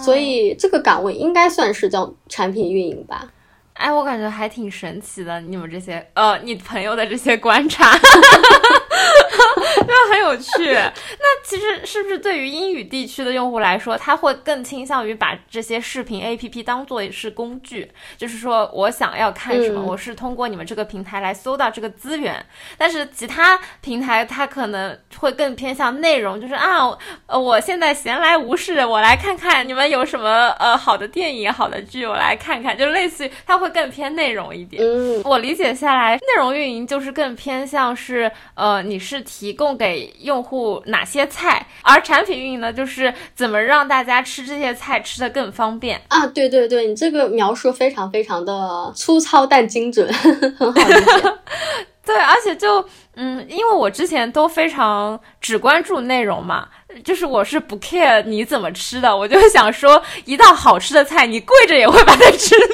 [0.00, 3.30] 所以这个岗位应该算是叫产品运营吧。
[3.74, 7.96] 哎，我感觉还挺神奇的，你们这些呃，你朋友的这些观察。
[9.76, 10.72] 真的很有趣。
[10.72, 17.90] 那其实是不是对于英语地区的用户来说，他会更倾向于把这些视频 APP 当做是工具？
[18.16, 22.44] 就是说我想要看什么，我是通过你们这个平台来搜到这个资源。
[22.76, 34.82] 但是其他平台它可能会更偏向内容，就是啊，呃，我现在闲来无事，我来看看你们有什么呃好的电影、好的剧，我来看看，就类似于它会更偏内容一点。
[34.82, 39.70] 嗯，我理解下来，内容运营就是更偏向是呃，你是提供。
[39.80, 46.26] 给用户哪些菜，而产品运营呢，就是怎么让大家吃这些菜吃的更方便啊？
[46.26, 50.12] 对对对，你这个描述非常非常的粗糙但精准，
[50.58, 51.32] 很好理解。
[52.04, 56.68] 对，而且就嗯，因为我之前都非常只关注内容嘛，
[57.04, 62.66] 就是我是不 care 你怎么吃的，我就想说一道好吃的菜，你跪着也会把它吃掉。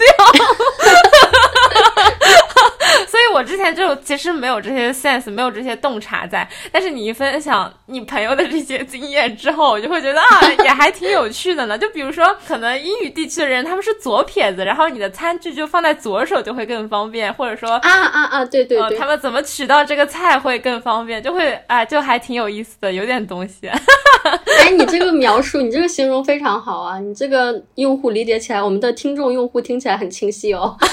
[3.09, 6.49] 所以我之前就其实没有这些 sense，没有这些洞察在。
[6.73, 11.77] 但是你一分享你朋友的这些经验之后，我就会觉得啊，也还挺有趣的呢。
[11.77, 23.69] 就比如说，可能英语地区的人他们是左撇子，然后你的餐具就放在左手就会更方便，或者说啊啊啊，对对对，他们怎么取到这个菜会更方便，就会啊，就还挺有意思的，有点东西。
[24.59, 30.77] 哎，你这个描述，你这个形容非常好啊，你这个用户理解起来，我们的听众用户听起来很清晰哦。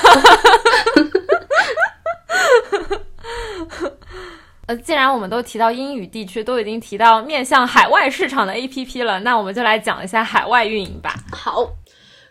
[4.66, 11.16] 呃，既然我们都提到英语地区，都已经提到面向海外市场的 APP 了，那我们就来讲一下海外运营吧。
[11.34, 11.70] 好，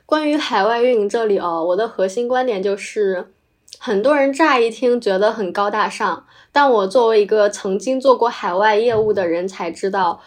[0.06, 3.32] 关于海外运营这里哦，我的核心观点就是，
[3.78, 10.22] 很多人乍一听觉得很高大上，但我作为一个曾经做过海外业务的人才知道，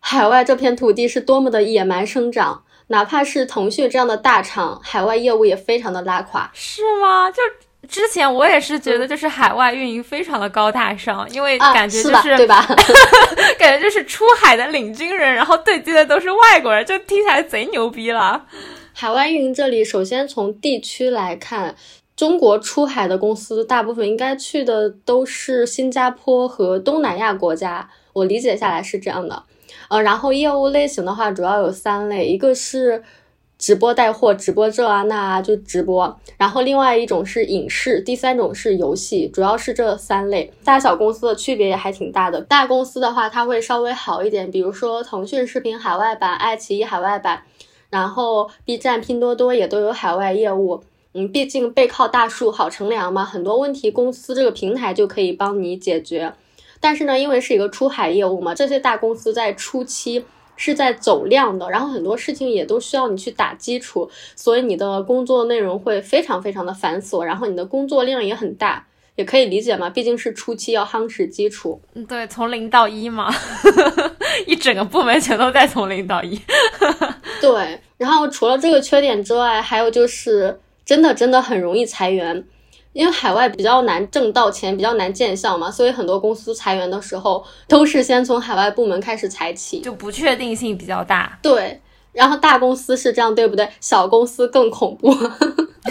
[0.00, 2.64] 海外这片土地是多么的野蛮生长。
[2.88, 7.30] 哪怕是腾讯这样的大厂，海外业务也非常的拉垮，是吗？
[7.30, 7.40] 就。
[7.88, 12.66] 之前我也是觉得，就是海外运营非常的高大上，因为感觉就是对吧？
[13.58, 18.44] 感觉就是出海的领军人，然后对接的都是外国人，就听起来贼牛逼了。
[18.92, 21.74] 海外运营这里，首先从地区来看，
[22.16, 29.42] 中国出海的公司大部分应该去的都是新加坡和东南亚国家，我理解下来是这样的。
[29.88, 33.02] 呃，然后业务类型的话，主要有三类，一个是。
[33.56, 40.52] 直播带货，直播这啊那啊就直播，然后另外一种是影视，第三种是游戏，主要是这三类。
[40.64, 42.40] 大小公司的区别也还挺大的。
[42.42, 47.42] 大公司的话，它会稍微好一点，比如说腾讯视频海外版、爱奇艺海外版，
[47.90, 50.82] 然后 B 站、拼多多也都有海外业务。
[51.14, 56.34] 嗯，毕竟背靠大树好乘凉嘛，很多问题公司这个平台就可以帮你解决。
[56.80, 60.24] 但是呢，因为是一个出海业务嘛，这些大公司在初期。
[60.56, 68.86] 是在走量的，然后很多事情也都需要你去打基础，所以你的工作内容会非常非常的繁琐，然后你的工作量也很大，
[69.16, 71.80] 也可以理解嘛，毕竟是初期要夯实基础。
[71.94, 73.32] 嗯，对，从零到一嘛，
[74.46, 76.40] 一整个部门全都在从零到一。
[77.40, 82.44] 对，然后除了这个缺点之外，还有就是真的真的很容易裁员。
[82.94, 91.38] 因为海外比较难挣到钱，比较难见效嘛，所以很多公司裁员的时候都是先从海外部门开始裁起，就不确定性比较大。
[91.42, 91.80] 对，
[92.12, 93.68] 然后大公司是这样，对不对？
[93.80, 95.12] 小公司更恐怖。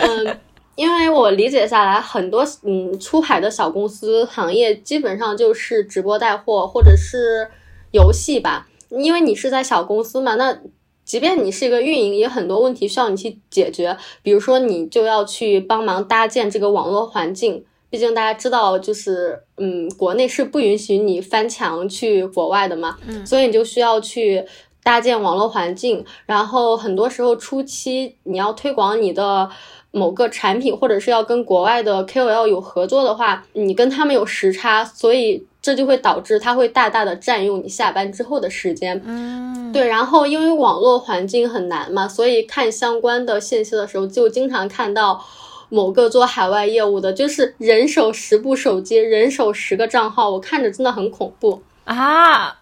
[0.00, 0.38] 嗯，
[0.76, 7.48] 因为我理解下来，很多嗯出海的小公司行业基本上就是直播带货或者是
[7.90, 10.58] 游戏吧，因为你是在小公司嘛，那。
[11.04, 13.96] 即便你是一个运营，也很多问题需要你去解决。
[14.22, 17.64] 比如说，你就要去帮忙搭建这个网络环境。
[17.90, 22.96] 毕竟大家知道，就是嗯，国内是不允许你翻墙去国外的嘛。
[23.06, 24.44] 嗯，所以你就需要去
[24.82, 26.04] 搭建网络环境。
[26.26, 29.48] 然后很多时候初期你要推广你的
[29.92, 35.46] 某个产品，或者是要跟国外的 KOL 有合作的话，你跟他们有时差，所以。
[35.64, 39.88] 这就会导致它会大大的占用你下班之后的时间，嗯，对。
[39.88, 45.24] 然后因为网络环境很难嘛，所以看相关的信息的时候，就经常看到
[45.70, 52.58] 某个做海外业务的，就是人手十部手机，人手十个账号，我看着真的很恐怖啊。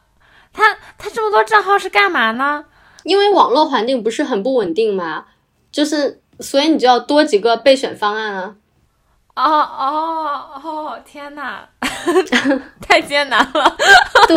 [0.52, 2.66] 他他这么多账号是干嘛呢？
[3.02, 5.24] 因为网络环境不是很不稳定嘛，
[5.72, 8.54] 就是所以你就要多几个备选方案啊。
[9.34, 10.98] 哦哦哦！
[11.06, 11.66] 天哪，
[12.86, 13.76] 太艰难了。
[14.28, 14.36] 对，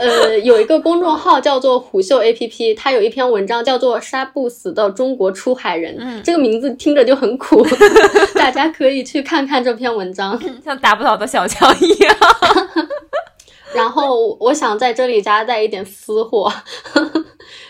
[0.00, 7.64] 呃，有一个公众号叫做虎嗅 APP，它有一篇文章叫做《杀不死的中国出海人》，嗯这个名字听着就很苦，
[8.34, 10.36] 大家可以去看看这篇文章。
[10.64, 12.16] 像打不倒的小强一样。
[13.74, 16.52] 然后我想在这里夹带一点私货，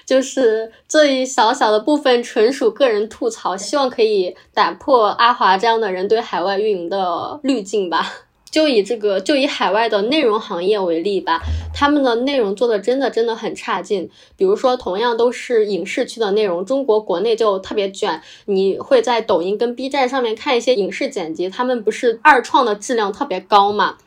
[0.04, 8.12] 就是这一小小的部分纯属个人吐槽，希望可以打破阿华这样的人对海外运营的滤镜吧。
[8.48, 11.42] 就以这个，就以海外的内容行业为例吧，
[11.74, 14.08] 他们的内容做的真的真的很差劲。
[14.34, 18.22] 比如说，同样都是影视区的内容，中国国内就特别卷。
[18.46, 23.98] 你会在抖音跟 B 站上面看一些影视剪辑，他们不是二创的质量特别高嘛？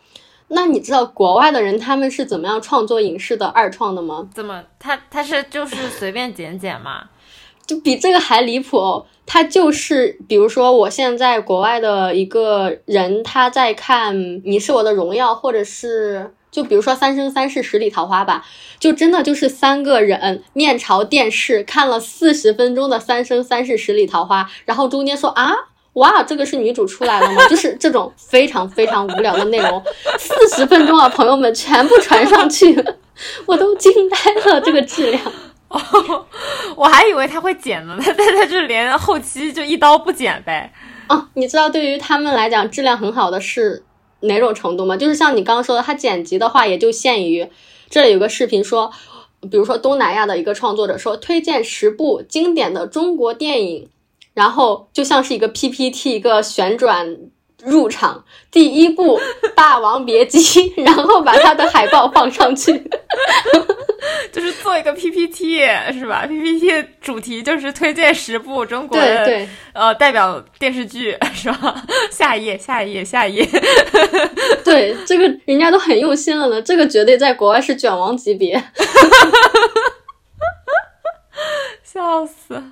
[0.49, 4.27] 那你知道国外的人他们是怎么样创作影视的二创的吗？
[4.33, 4.63] 怎么？
[4.79, 7.05] 他他是就是随便剪剪吗？
[7.65, 9.05] 就比这个还离谱哦！
[9.27, 18.43] 他就是，比如说，我现在国外的一个人，他在看《你是我的荣耀》，或者是就比如说《三生三世十里桃花》吧，
[18.79, 25.53] 就真的就是三个人面朝电视看了四十分钟的《三生三世十里桃花》，然后中间说啊。
[25.93, 27.45] 哇，这个是女主出来了吗？
[27.49, 29.83] 就是这种非常非常无聊的内容，
[30.17, 32.73] 四十分钟啊，朋友们全部传上去，
[33.45, 34.17] 我都惊呆
[34.51, 35.21] 了，这个质量。
[35.69, 36.25] 哦，
[36.75, 40.73] 我还以为他会剪呢，他他他就连后期就一刀不剪呗。
[41.07, 43.83] 哦，你知道对于他们来讲质量很好的是
[44.21, 44.97] 哪种程度吗？
[44.97, 47.47] 就是像你刚刚说的，他剪辑的话也就限于
[47.87, 48.91] 这里有个视频说，
[49.51, 53.89] 比如说东南亚的一个创作者说推荐十部经典的中国电影，
[54.39, 57.17] 然后就像是一个 PPT 一个旋转。
[57.65, 59.19] 入场第一部
[59.53, 60.39] 《霸王别姬》，
[60.81, 62.71] 然后把它的海报放上去，
[64.31, 66.71] 就是做一个 PPT 是吧？PPT
[67.01, 71.83] 主题就是推荐十部中国的对对，呃代表电视剧 是吧？
[72.09, 73.45] 下一页，下一页，下一页。
[74.63, 78.63] 对，这个人家都很用心了呢，这个绝对在国外是卷王级别，
[81.83, 82.63] 笑死。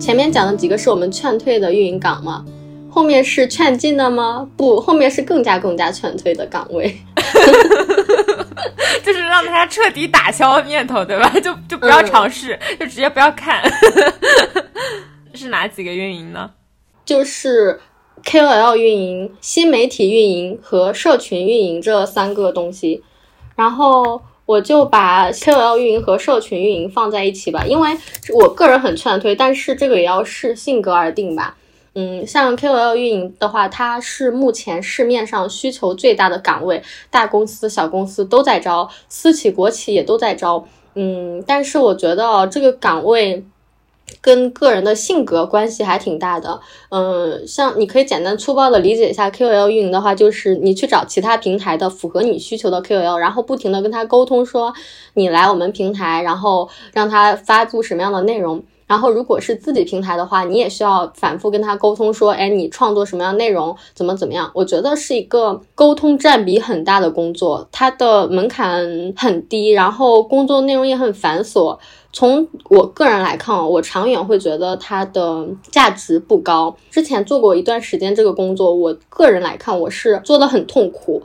[0.00, 2.42] 前面讲的几个是我们劝退的运营岗吗？
[2.90, 4.48] 后面是劝进的吗？
[4.56, 6.98] 不，后面是更加更加劝退的岗位。
[9.04, 11.28] 就是让大家彻底打消念头，对吧？
[11.40, 13.62] 就就不要尝试，就直接不要看。
[15.34, 16.50] 是哪几个运营呢？
[17.04, 17.78] 就是
[18.24, 23.02] KOL 运营、新媒体运营和社群运营这三个东西。
[23.56, 27.90] 然后我就把 KOL 运营和社群运营放在一起吧，因为
[28.32, 31.56] 我个人很劝退，但是这个也要视性格而定吧。
[31.94, 40.64] 嗯，像 KOL 运营的话，它是目前市面上需求最大的岗位，大公司、小公司都在招，私企、国企也都在招。
[40.94, 43.44] 嗯，但是我觉得这个岗位
[44.28, 46.60] 跟个人的性格关系还挺大的。
[46.90, 54.74] 嗯，像你可以简单粗暴的理解一下 KOL 运营的话，就是你去找其他平台的符合你需求的 KOL，然后不停的跟他沟通说
[55.14, 58.62] 你来我们平台，然后让他发布什么样的内容。
[58.86, 64.50] 然后，如果是自己平台的话，你也需要反复跟他沟通，说，哎，你创作什么样内容，怎么怎么样？
[64.54, 71.78] 我觉得是一个沟通占比很大的工作，它的门槛很低，然后工作内容也很繁琐。
[72.18, 76.76] 从我个人来看，我长远会觉得它的价值不高。
[76.90, 81.22] 之前做过一段时间这个工作，我个人来看，我是做的很痛苦。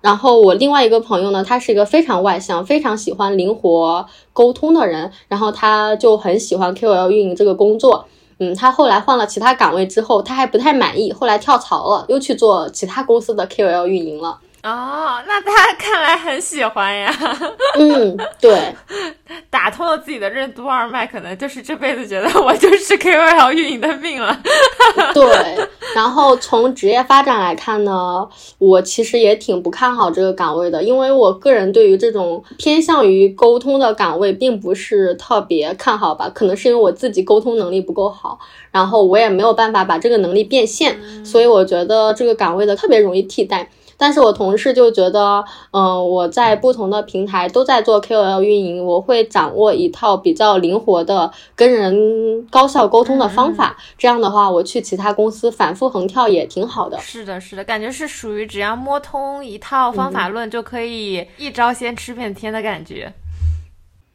[0.00, 8.06] 然后我另外一个朋友呢，他是一个非常外向、非常喜欢灵活沟通的人，然后他就很喜欢 KOL 运营这个工作。
[8.38, 14.38] 嗯，他后来换了其他岗位之后，他还不太满意，后来跳槽了，又去做其他公司的 KOL 运营了。
[14.62, 17.10] 哦，那他看来很喜欢呀。
[17.80, 18.74] 嗯，对，
[19.48, 24.38] 打通了自己的任督二脉，可能就是这辈子觉得我就是 KOL 运营的命了。
[25.14, 25.58] 对，
[25.94, 38.38] 然后从职业发展来看呢，我其实也挺不看好这个岗位的，因为我个人对于这种偏向于沟通的岗位并不是特别看好吧，可能是因为我自己沟通能力不够好，
[38.70, 43.70] 然后我也没有办法把这个能力变现，所以我觉得这个岗位的特别容易替代。
[44.00, 53.76] 但是我同事就觉得，嗯、我在不同的平台都在做 KOL 运营，我会掌握一套比较灵活的跟人高效沟通的方法。
[53.98, 56.98] 这样的话，我去其他公司反复横跳也挺好的。
[56.98, 63.12] 是的，是的，感觉是属于只要摸通一套方法论，就可以一招鲜吃遍天的感觉。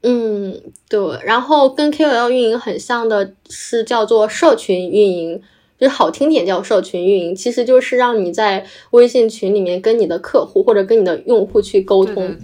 [0.01, 0.59] 嗯，
[0.89, 0.99] 对。
[1.23, 5.43] 然后跟 KOL 运营很像的是叫做社群运营。
[5.77, 12.35] 就是好听点叫社群运营，其实就是让你在微信群里面跟你的客户或者跟你的用户去沟通。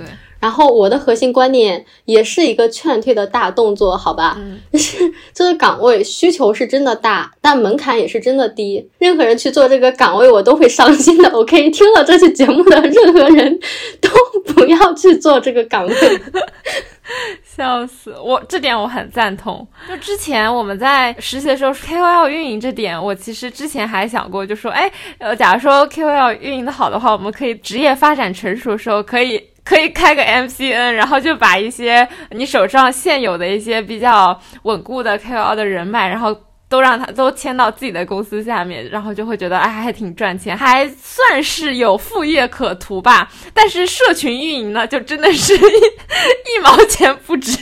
[0.42, 4.36] 然后我的核心观点也是一个劝退的大动作，好吧？
[4.38, 4.98] 嗯 就是
[5.34, 8.90] 这个岗位需求是真的大，但门槛也是真的低。
[8.98, 11.30] 任何人去做这个岗位，我都会伤心的。
[11.32, 13.60] OK，听了这期节目的任何人
[14.02, 14.10] 都
[14.54, 15.96] 不要去做这个岗位。
[17.44, 19.68] 笑死我，这点我很赞同。
[19.90, 36.36] 就之前我们在实习的时候，KOL 运营这点，我其实之前还想过，就说，哎，呃，假如说 KOL 运营的好的话，我们可以职业发展成熟的时候，可以可以开个 MCN，然后就把一些你手上现有的一些比较稳固的 KOL 的人脉，然后。
[36.72, 43.30] 都让他都签到自己的公司下面，然后就会觉得哎还挺赚钱，还算是有副业可图吧。
[43.54, 47.58] 但是社群运营呢，就真的是一 一毛钱不值。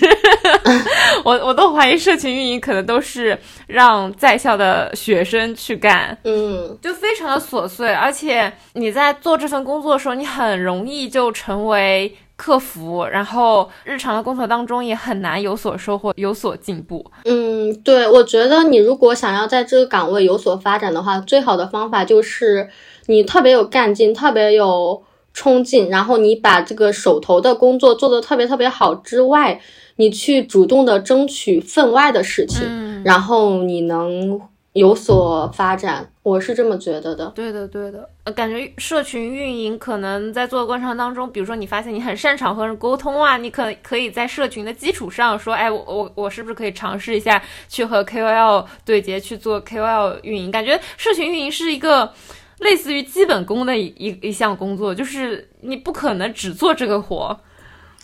[1.26, 3.36] 我我都怀疑社群运营可能都是
[3.66, 12.16] 让在校的学生去干，嗯，就非常的琐碎，而且你在做这份工作的时候，你很容易就成为。
[12.40, 17.06] 客服，然后日常的工作当中也很难有所收获、有所进步。
[17.26, 22.70] 嗯，对，我觉得你如果想要在这个岗位有所发展的话，最好的方法就是
[23.08, 29.60] 你特别有干劲、特别有冲劲，然后你把这个手头的工作做得特别特别好之外，
[29.98, 34.40] 你去主动的争取分外的事情，然后你能。
[34.74, 37.32] 有所发展，我是这么觉得的。
[37.36, 50.52] 对的，对的，感觉社群运营可能在做的过程当中，比如说你发现你很擅长和人沟通啊，你可可以在社群的基础上说，哎，我我我是不是可以尝试一下去和 KOL 对接，去做 KOL 运营？
[50.52, 52.14] 感觉社群运营是一个
[52.60, 57.40] 类似于基本功的一一一项工作，就是你不可能只做这个活。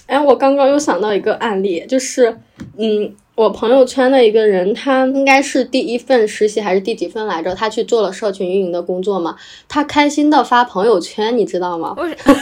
[0.07, 2.39] 哎，我刚刚又想到一个案例，就是，
[2.77, 3.15] 嗯。
[3.35, 7.53] 我朋友圈的一个人，他应该是第一份实习还是第几份来着？
[7.53, 9.35] 他去做了社群运营的工作嘛？
[9.67, 11.93] 他开心的发朋友圈，你知道吗？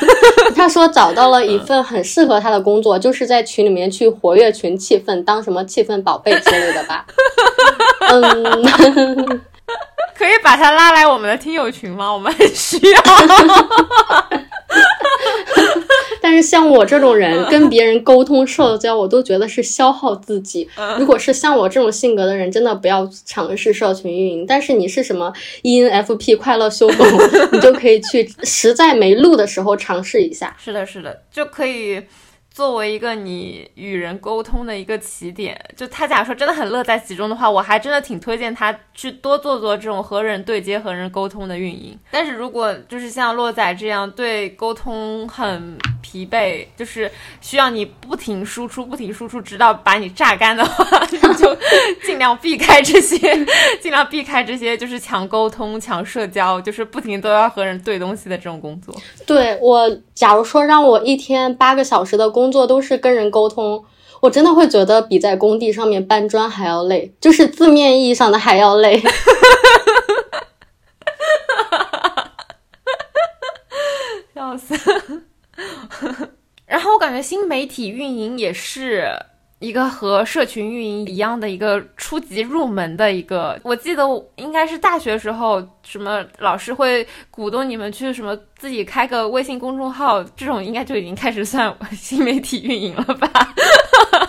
[0.56, 7.06] 他说找到了一份很适合他的工作，就是在群里面去活跃群气氛，当什么气氛宝贝之类的吧。
[8.10, 8.22] 嗯，
[10.16, 12.14] 可以把他拉来我们的听友群吗？
[12.14, 13.02] 我们很需要。
[16.34, 20.67] 但是像我这种人，跟别人沟通社交，我都觉得是消耗自己。
[20.97, 24.47] 如果是像我这种性格的人，真的不要尝试社群运营。
[24.47, 25.31] 但是你是什么
[25.61, 27.05] ENFP 快乐修狗，
[27.51, 30.57] 你就可以去实在没路的时候尝试一下。
[30.57, 32.01] 是的，是的，就可以。
[32.53, 41.97] 作为一个你与人沟通的一个起点，就他假如说真的很乐在其中的话，我还真的挺推荐他去多做做这种和人对接、和人沟通的运营。
[42.11, 51.58] 但是如果就是像洛仔这样对沟通很疲惫，就是需要你不停输出、不停输出，直到把你榨干的话，你就
[52.06, 53.18] 尽量避开这些，
[53.82, 58.93] 尽量避开这些就是强沟通、强社交，就是不停都要和人对东西的这种工作。
[59.26, 62.43] 对我，假如说让我一天八个小时的工。
[62.43, 63.86] 作都是跟人沟通，
[64.20, 69.01] 我真的会觉得比在工地上面搬砖还要累，就是字面意义上的还要累。
[74.36, 74.76] 笑死！
[77.04, 79.14] 我感觉新媒体运营也是。
[79.60, 84.04] 一个和社群运营一样的一个初级入门的一个，我记得
[84.36, 93.30] 应该是大学时候，什么老师会鼓动你们去什么自己开个微信公众号，这种应该就已经开始算 新媒体运营了吧。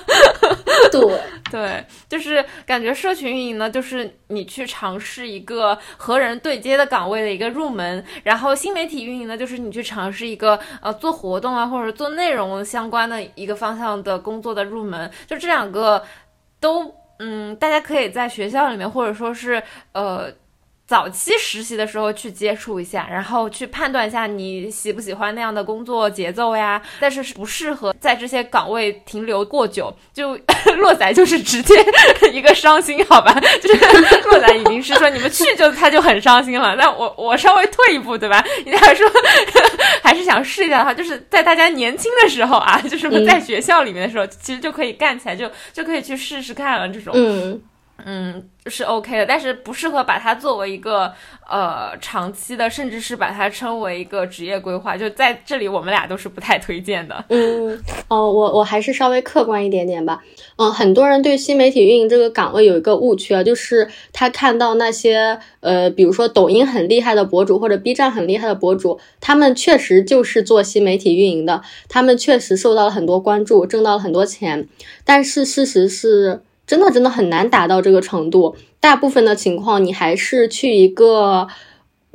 [0.92, 1.20] 对
[1.54, 16.04] 对，就是感觉社群运营呢，就是你去尝试一个和人对接的岗位的一个入门，然后新媒体运营呢，就是你去尝试一个呃做活动啊或者做内容相关的一个方向的工作的入门，就这两个
[16.58, 20.32] 都嗯，大家可以在学校里面或者说是呃。
[20.86, 26.80] 早期实习的时候去接触一下，然后去判断一下你喜不喜欢那样的工作节奏呀。
[27.00, 29.94] 但是不适合在这些岗位停留过久。
[30.12, 30.38] 就
[30.76, 31.74] 洛仔就是直接
[32.32, 33.34] 一个伤心，好吧？
[33.62, 33.84] 就是
[34.28, 36.76] 洛仔已经是说你们去就他就很伤心了。
[36.76, 38.44] 那我我稍微退一步，对吧？
[38.66, 39.08] 你还说
[40.02, 46.88] 还是想试一下的话，就是在大家年轻的时候啊，就是在学校里面的时候，其实就可以干起来，就就可以去试试看了。
[46.88, 47.60] 这种，嗯
[48.04, 48.48] 嗯。
[48.66, 51.12] 是 OK 的，但是不适合把它作为一个
[51.46, 54.96] 呃长期的，甚至是把它称为一个职业规划。
[54.96, 57.22] 就在这里，我们俩都是不太推荐的。
[57.28, 57.78] 嗯，
[58.08, 60.24] 哦，我我还是稍微客观一点点吧。
[60.56, 74.66] 嗯，很多人对新媒体运营这个岗位有一个误区啊，就是他看到那些呃，比如说抖音很厉害的博主或者 B 站很厉害的博主，他们确实就是做新媒体运营的，他们确实受到了很多关注，挣到了很多钱。
[75.04, 76.40] 但是事实是。
[76.66, 78.56] 真的真的很难达到这个程度。
[78.80, 81.48] 大部分的情况，你还是去一个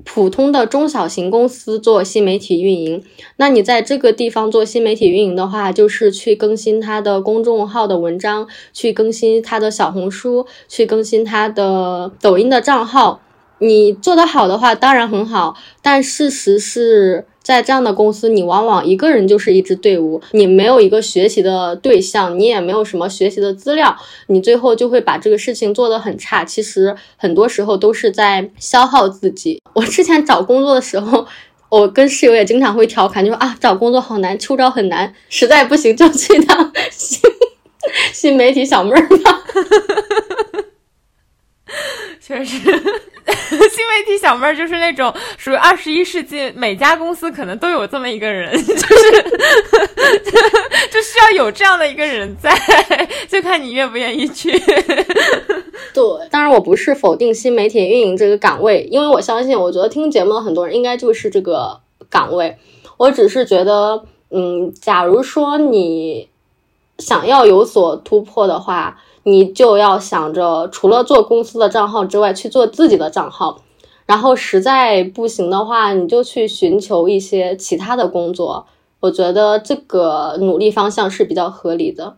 [0.03, 3.03] 普通的中小型公司做新媒体运营。
[3.37, 13.21] 那你在这个地方做新媒体运营的话，就是去更新他的公众号的文章，去更新他的小红书，去更新他的抖音的账号。
[13.59, 17.25] 你做得好的话，当然很好，但事实是。
[17.49, 23.97] 在这样的公司，你往往一个人就是一支队伍，你没有一个学习的对象，你也没有什么学习的资料，
[24.27, 26.45] 你最后就会把这个事情做得很差。
[26.45, 29.59] 其实很多时候都是在消耗自己。
[29.73, 31.25] 我之前找工作的时候，
[31.69, 37.19] 我跟室友也经常会调侃，就说啊，找工作好难，秋招很难，实在不行就去当新
[38.13, 39.43] 新媒体小妹儿吧。
[42.21, 42.59] 确实。
[43.49, 48.71] 新媒体小妹儿就是那种属于二十一世纪，每家公司可能都有这么一个人，就是
[50.91, 52.51] 就需要有这样的一个人在，
[53.27, 54.51] 就看你愿不愿意去。
[55.93, 62.57] 对，当然我不是否定新媒体运营这个岗位，因为我相信，我觉得听节目的很多人应该就是这个岗位。
[62.97, 66.29] 我只是觉得，嗯，假如说你
[66.97, 69.01] 想要有所突破的话。
[69.23, 73.61] 你就要想着，除了做公司的账号之外，去做自己的账号。
[74.05, 78.65] 然后实在不行的话，你就去寻求一些其他的工作。
[78.99, 82.17] 我觉得这个努力方向是比较合理的。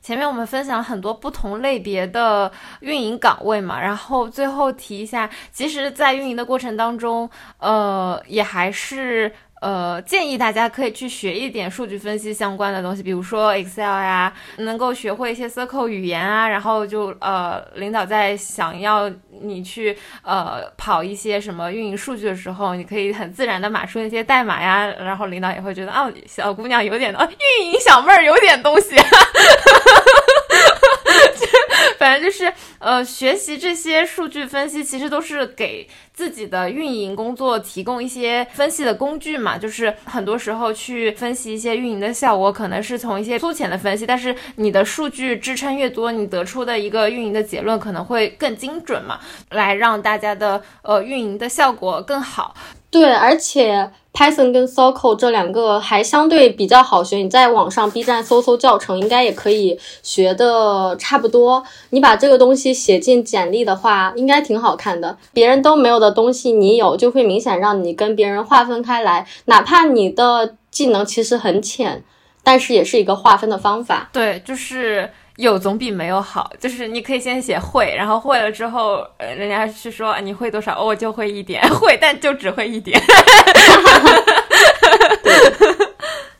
[0.00, 7.28] 前面我们分享了很多不同类别的运营岗位嘛，然后最后提一下，其实，在运营的过程当中，
[7.58, 9.30] 呃，也还是。
[9.60, 27.28] 呃，建议大家可以去学一点数据分析相关的东西，比如说 Excel 呀，能够学会一些 SQL 语言啊，然后就呃，领导在想要你去呃跑一些什么运营数据的时候，你可以很自然的码出那些代码呀，然后领导也会觉得啊，小姑娘有点啊，
[27.58, 28.96] 运营小妹儿有点东西。
[28.96, 29.16] 哈哈
[29.94, 30.07] 哈
[31.98, 39.58] 反正就是，呃，学习这些数据分析，其实都是给自己的运营工作提供一些分析的工具嘛。
[39.58, 49.18] 就是很多时候去分析一些运营的效果，可能是从一些粗浅的分析，但是你的数据支撑越多，你得出的一个运营的结论可能会更精准嘛，
[49.50, 52.54] 来让大家的呃运营的效果更好。
[52.90, 53.90] 对，而且。
[54.10, 61.62] Python 跟 SQL 这两个还相对比较好学，你在网上 B 站搜搜教程，应该也可以学的差不多。
[61.90, 65.16] 你把这个东西写进简历的话，应该挺好看的。
[65.32, 69.24] 别人都没有的东西你有，就会明显让你跟别人划分开来。
[69.44, 72.02] 哪怕你的技能其实很浅，
[72.42, 74.10] 但是也是一个划分的方法。
[74.12, 75.08] 对，就是。
[75.38, 83.00] 有总比没有好，就是你可以先写会，然后会了之后，人家去说你会多少，我就会一点，会，但就只会一点。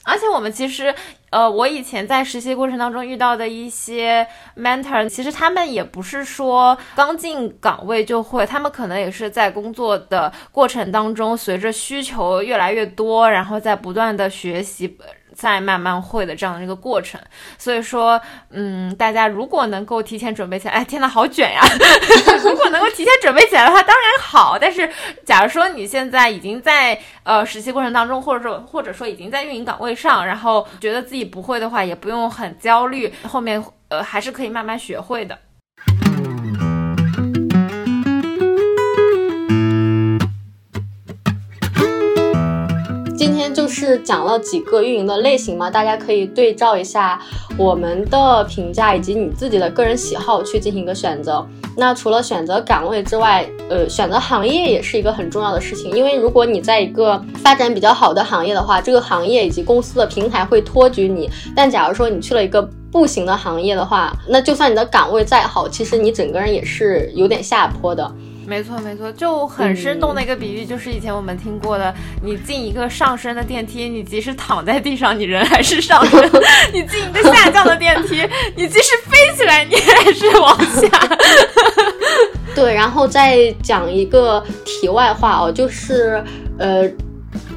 [0.02, 0.92] 而且我们其实，
[1.30, 4.26] 呃，我以前在实习过程当中遇到的一些
[4.56, 14.98] mentor，其实他们也不是说刚进岗位就会，他们可能也是在工作的过程当中，随着需求越来越多，然后在不断的学习。
[15.38, 17.20] 再慢慢会的这样的一个过程，
[17.56, 18.20] 所以说，
[18.50, 21.60] 嗯，大家如果能够提前准备起来，哎，天呐，好卷呀！
[22.42, 24.58] 如果能够提前准备起来的话，当然好。
[24.58, 24.90] 但是，
[25.24, 35.38] 假如说你现在已经在呃实习过程当中，或者说或者说已经在运营岗位上，然后觉得自己不会的话，也不用很焦虑，后面呃还是可以慢慢学会的。
[43.28, 47.20] 今天就是讲了几个运营的类型嘛，大家可以对照一下
[47.58, 51.46] 我们的评价以及你自己的个人喜好去进行一个选择。
[51.76, 55.90] 那除了选择岗位之外，呃，选择行业也是一个很重要的事情。
[55.92, 61.28] 因为如果你在一个发展比较好的行业的话，这个行业以及公司的平台会托举你。
[61.54, 68.10] 但假如说你去了一个不行的行业的话，那就算你的岗位再好，其实你整个人也是有点下坡的。
[68.48, 71.94] 没错，没错，就很生动的一个比喻，就是以前我们听过的，
[72.24, 76.18] 你进一个上升的电梯，你即使躺在地上，你人还是上升；
[76.72, 78.26] 你进一个下降的电梯，
[78.56, 80.88] 你即使飞起来，你还是往下。
[82.56, 86.24] 对，然后再讲一个题外话哦，就是
[86.58, 86.90] 呃，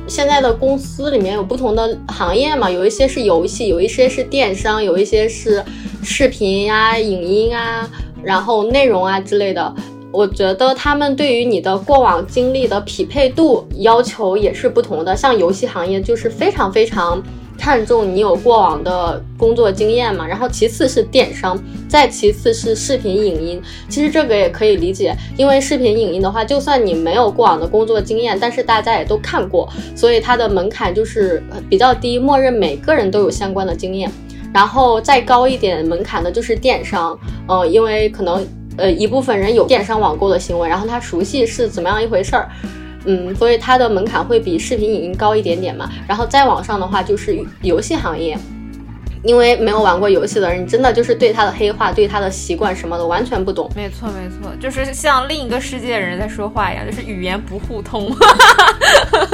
[0.08, 5.64] 现在的公司里面有不同的行业嘛，有一些是游戏，有一些是电商，有一些是
[6.04, 7.90] 视频呀、影音啊，
[8.22, 9.74] 然后内容啊之类的。
[10.12, 15.16] 我觉得他们对于你的过往经历的匹配度要求也是不同的。
[15.16, 17.22] 像游戏行业就是非常非常
[17.58, 21.58] 看重你有过往的工作经验嘛，然后其次是电商，
[21.88, 23.62] 再其次是视频影音。
[23.88, 34.12] 其实这个也可以理解，因为视频影音的话，就算你没有过往的工作经验，但是大家也都看过，所以它的门槛就是比较低，默认每个人都有相关的经验。
[34.54, 38.46] 然后再高一点门槛的就是电商，呃，因为可能
[38.78, 42.50] 呃一部分人有电商网购的行为，然后他熟悉是怎么样一回事儿，
[43.06, 45.90] 嗯，所以它的门槛会比视频影音高一点点嘛。
[46.08, 48.38] 然后再往上的话就是游戏行业。
[49.24, 53.70] 因为没有玩过游戏的人，你真的就是对他的黑话、对他的习惯什么的完全不懂。
[53.76, 58.12] 没错，没错，就是像另一个世界的人在说话一样，就是语言不互通。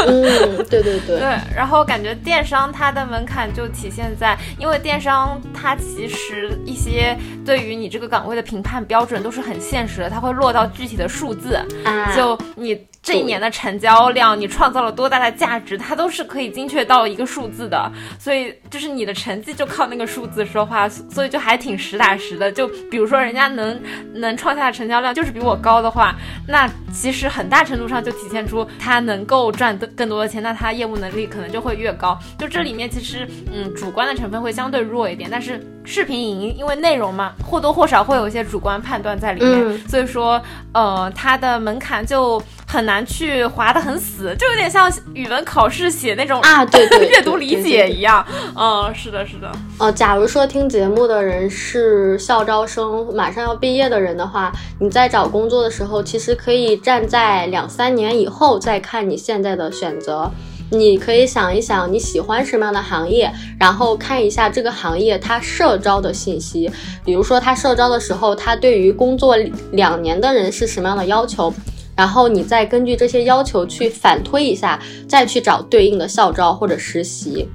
[0.06, 1.20] 嗯，对对对。
[1.20, 11.56] 对，然后感觉电商它的门槛就体现在，因为电商它其实一些对于你这个岗位的评判标准都是很现实的，它会落到具体的数字。
[11.84, 12.86] 啊，就你。
[13.00, 22.52] 这一年的成交量，你创造了多大的价值，它都是可以精确到一个数字的，所以就是你的成绩就靠那个数字说话，所以就还挺实打实的。
[22.52, 23.80] 就比如说人家能
[24.16, 26.14] 能创下的成交量就是比我高的话，
[26.50, 32.18] 那其实很大程度上就体现出他能够赚更多的钱，那他业务能力可能就会越高。
[32.40, 40.40] 就这里面其实嗯主观的成分会相对弱一点，但是视频影音因为内容嘛，或多或少会有一些主观判断在里面，所以说
[40.74, 42.98] 呃它的门槛就很难。
[43.08, 48.24] 去划得很死，就有点像语文考试写那种啊，对 对，阅读理解一样。
[48.54, 49.50] 嗯，是的，是的。
[49.80, 60.30] 呃，假如说听节目的人是校招生，马上要毕业的人的话，你在找工作的时候，其实可以站在两三年以后再看你现在的选择。
[60.70, 66.70] 你可以想一想你喜欢什么样的行业，然后看一下这个行业它社招的信息，
[67.06, 69.36] 比如说它社招的时候，它对于工作
[69.72, 71.54] 两年的人是什么样的要求。
[71.96, 77.50] 然后你再根据这些要求去反推一下，再去找对应的校招或者实习。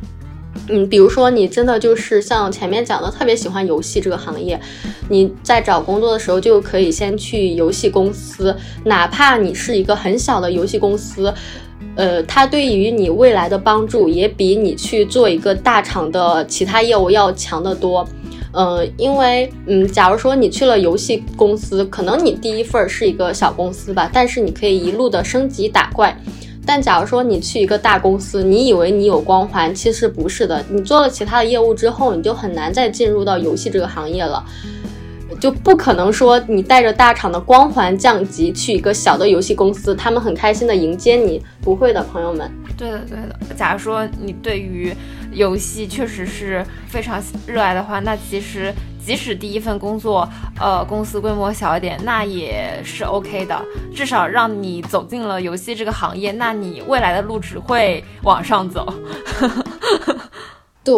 [0.69, 4.61] 嗯，比如说你真的就是像前面讲的，特别喜欢游戏这个行业，
[5.09, 11.33] 你在找工作的时候就可以先去游戏公司，哪怕你是一个很小的游戏公司，
[11.95, 18.07] 呃，它对于你未来的帮助也比你去做一个大厂的其他业务要强得多。
[18.55, 26.17] 嗯，因为嗯，假如说你去了游戏公司，可能你第一份是一个小公司吧，但是你可以一路的升级打怪。
[26.65, 30.65] 但假如说你去一个大公司，你以为你有光环，其实不是的。
[30.71, 34.45] 你做了其他的业务之后，你就很难再进入到游戏这个行业了。
[35.43, 42.49] 就不可能说你带着大厂的光环降级去一个小的游戏公司，他们很开心的迎接你，不会的，朋友们。
[42.77, 43.55] 对的，对的。
[43.57, 44.95] 假如说你对于
[45.33, 48.73] 游戏确实是非常热爱的话，那其实
[49.05, 50.29] 即使第一份工作，
[50.61, 53.61] 呃，公司规模小一点，那也是 OK 的。
[53.93, 58.95] 至少让你走进了游戏这个行业，那你未来的路只会往上走。
[60.85, 60.95] 对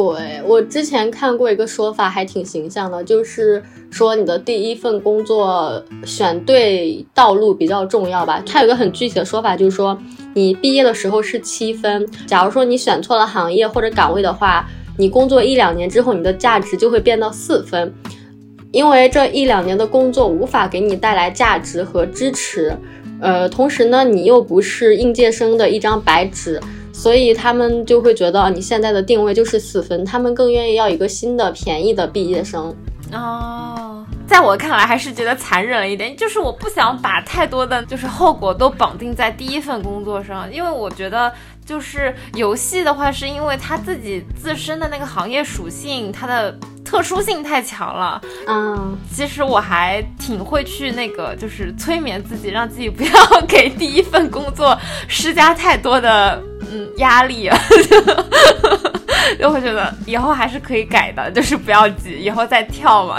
[0.47, 8.43] 我之前看过一个说法，还挺形象的，就是说你的第一份工作选对道路比较重要吧。
[8.47, 9.99] 它有个很具体的说法，就是说
[10.33, 14.67] 你毕业的时候是七分，假如说你选错了行业或者岗位的话，
[14.97, 17.93] 你工作一两年之后，你的价值就会变到四分，
[18.73, 22.75] 因为这一两年的工作无法给你带来价值和支持，
[23.21, 26.59] 呃，同时呢，你又不是应届生的一张白纸。
[26.95, 32.75] 所以他们就会觉得你现在的定位就是四分，他们更愿意要一个新的便宜的毕业生。
[33.13, 41.31] 哦，在我看来还是觉得残忍了一点，就是我不想把太多的就是后果都绑定在第一份工作上，因为我觉得
[41.67, 46.57] 就是游戏的话，是因为它自己自身的那个行业属性，它的。
[46.85, 53.11] 特殊性太强了，嗯，其实我还挺会去那个，就是催眠自己，让自己不要
[53.49, 54.79] 给第一份工作
[55.09, 56.41] 施加太多的
[56.75, 57.59] 嗯压力，啊
[59.41, 63.19] 就会觉得以后还是可以改的，就是不要急，以后再跳嘛。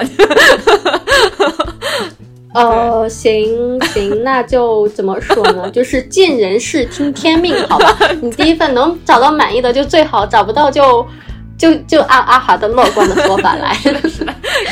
[2.54, 5.70] 呃，行行，那就怎么说呢？
[5.72, 7.98] 就是尽人事听天命，好吧？
[8.22, 11.06] 你第一份能找到满意的就最好，找不到就。
[11.58, 13.74] 就就按阿华的乐观的说法来，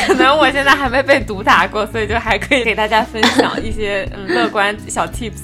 [0.05, 5.43] 可能我现在还没被毒打过，所以就还可以给大家分享一些嗯乐观小 tips。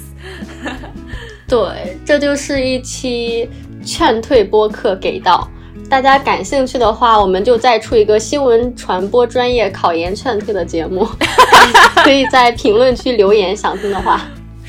[1.50, 3.50] 对，这就是一期
[3.84, 5.50] 劝退播客给到
[5.90, 11.08] 大家感兴趣的话，我们就再出一个新闻传播专业考研劝退的节目，
[12.06, 14.22] 可以在评论区留言，想听的话。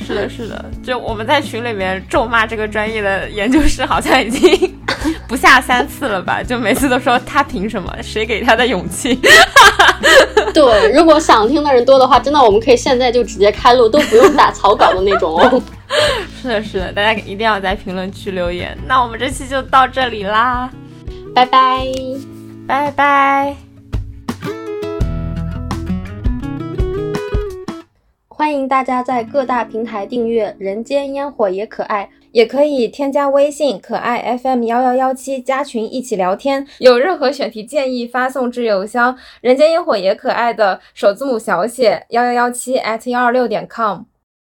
[0.06, 4.74] 是的，是的，就我们在群里面咒骂这个专业的研究生，好像已经
[5.28, 6.42] 不下三次了吧？
[6.42, 7.94] 就每次都说他凭什么？
[8.02, 9.18] 谁给他的勇气？
[10.52, 15.62] 对，如果想听的人多的话，真的我们可以现在就直接开录，都不用打草稿的那种哦。
[16.42, 18.76] 是的，是的，大家一定要在评论区留言。
[18.86, 20.70] 那我们这期就到这里啦，
[21.34, 21.84] 拜拜，
[22.66, 23.69] 拜拜。
[28.40, 36.66] 欢迎大家在各大平台订阅《人间烟火也可爱》，也可以添加微信可爱 FM 幺幺幺七加群一起聊天。
[36.78, 44.04] 有任何选题建议，发送至邮箱人间烟火也可爱的首字母小写幺幺幺七 at 幺二六点 com。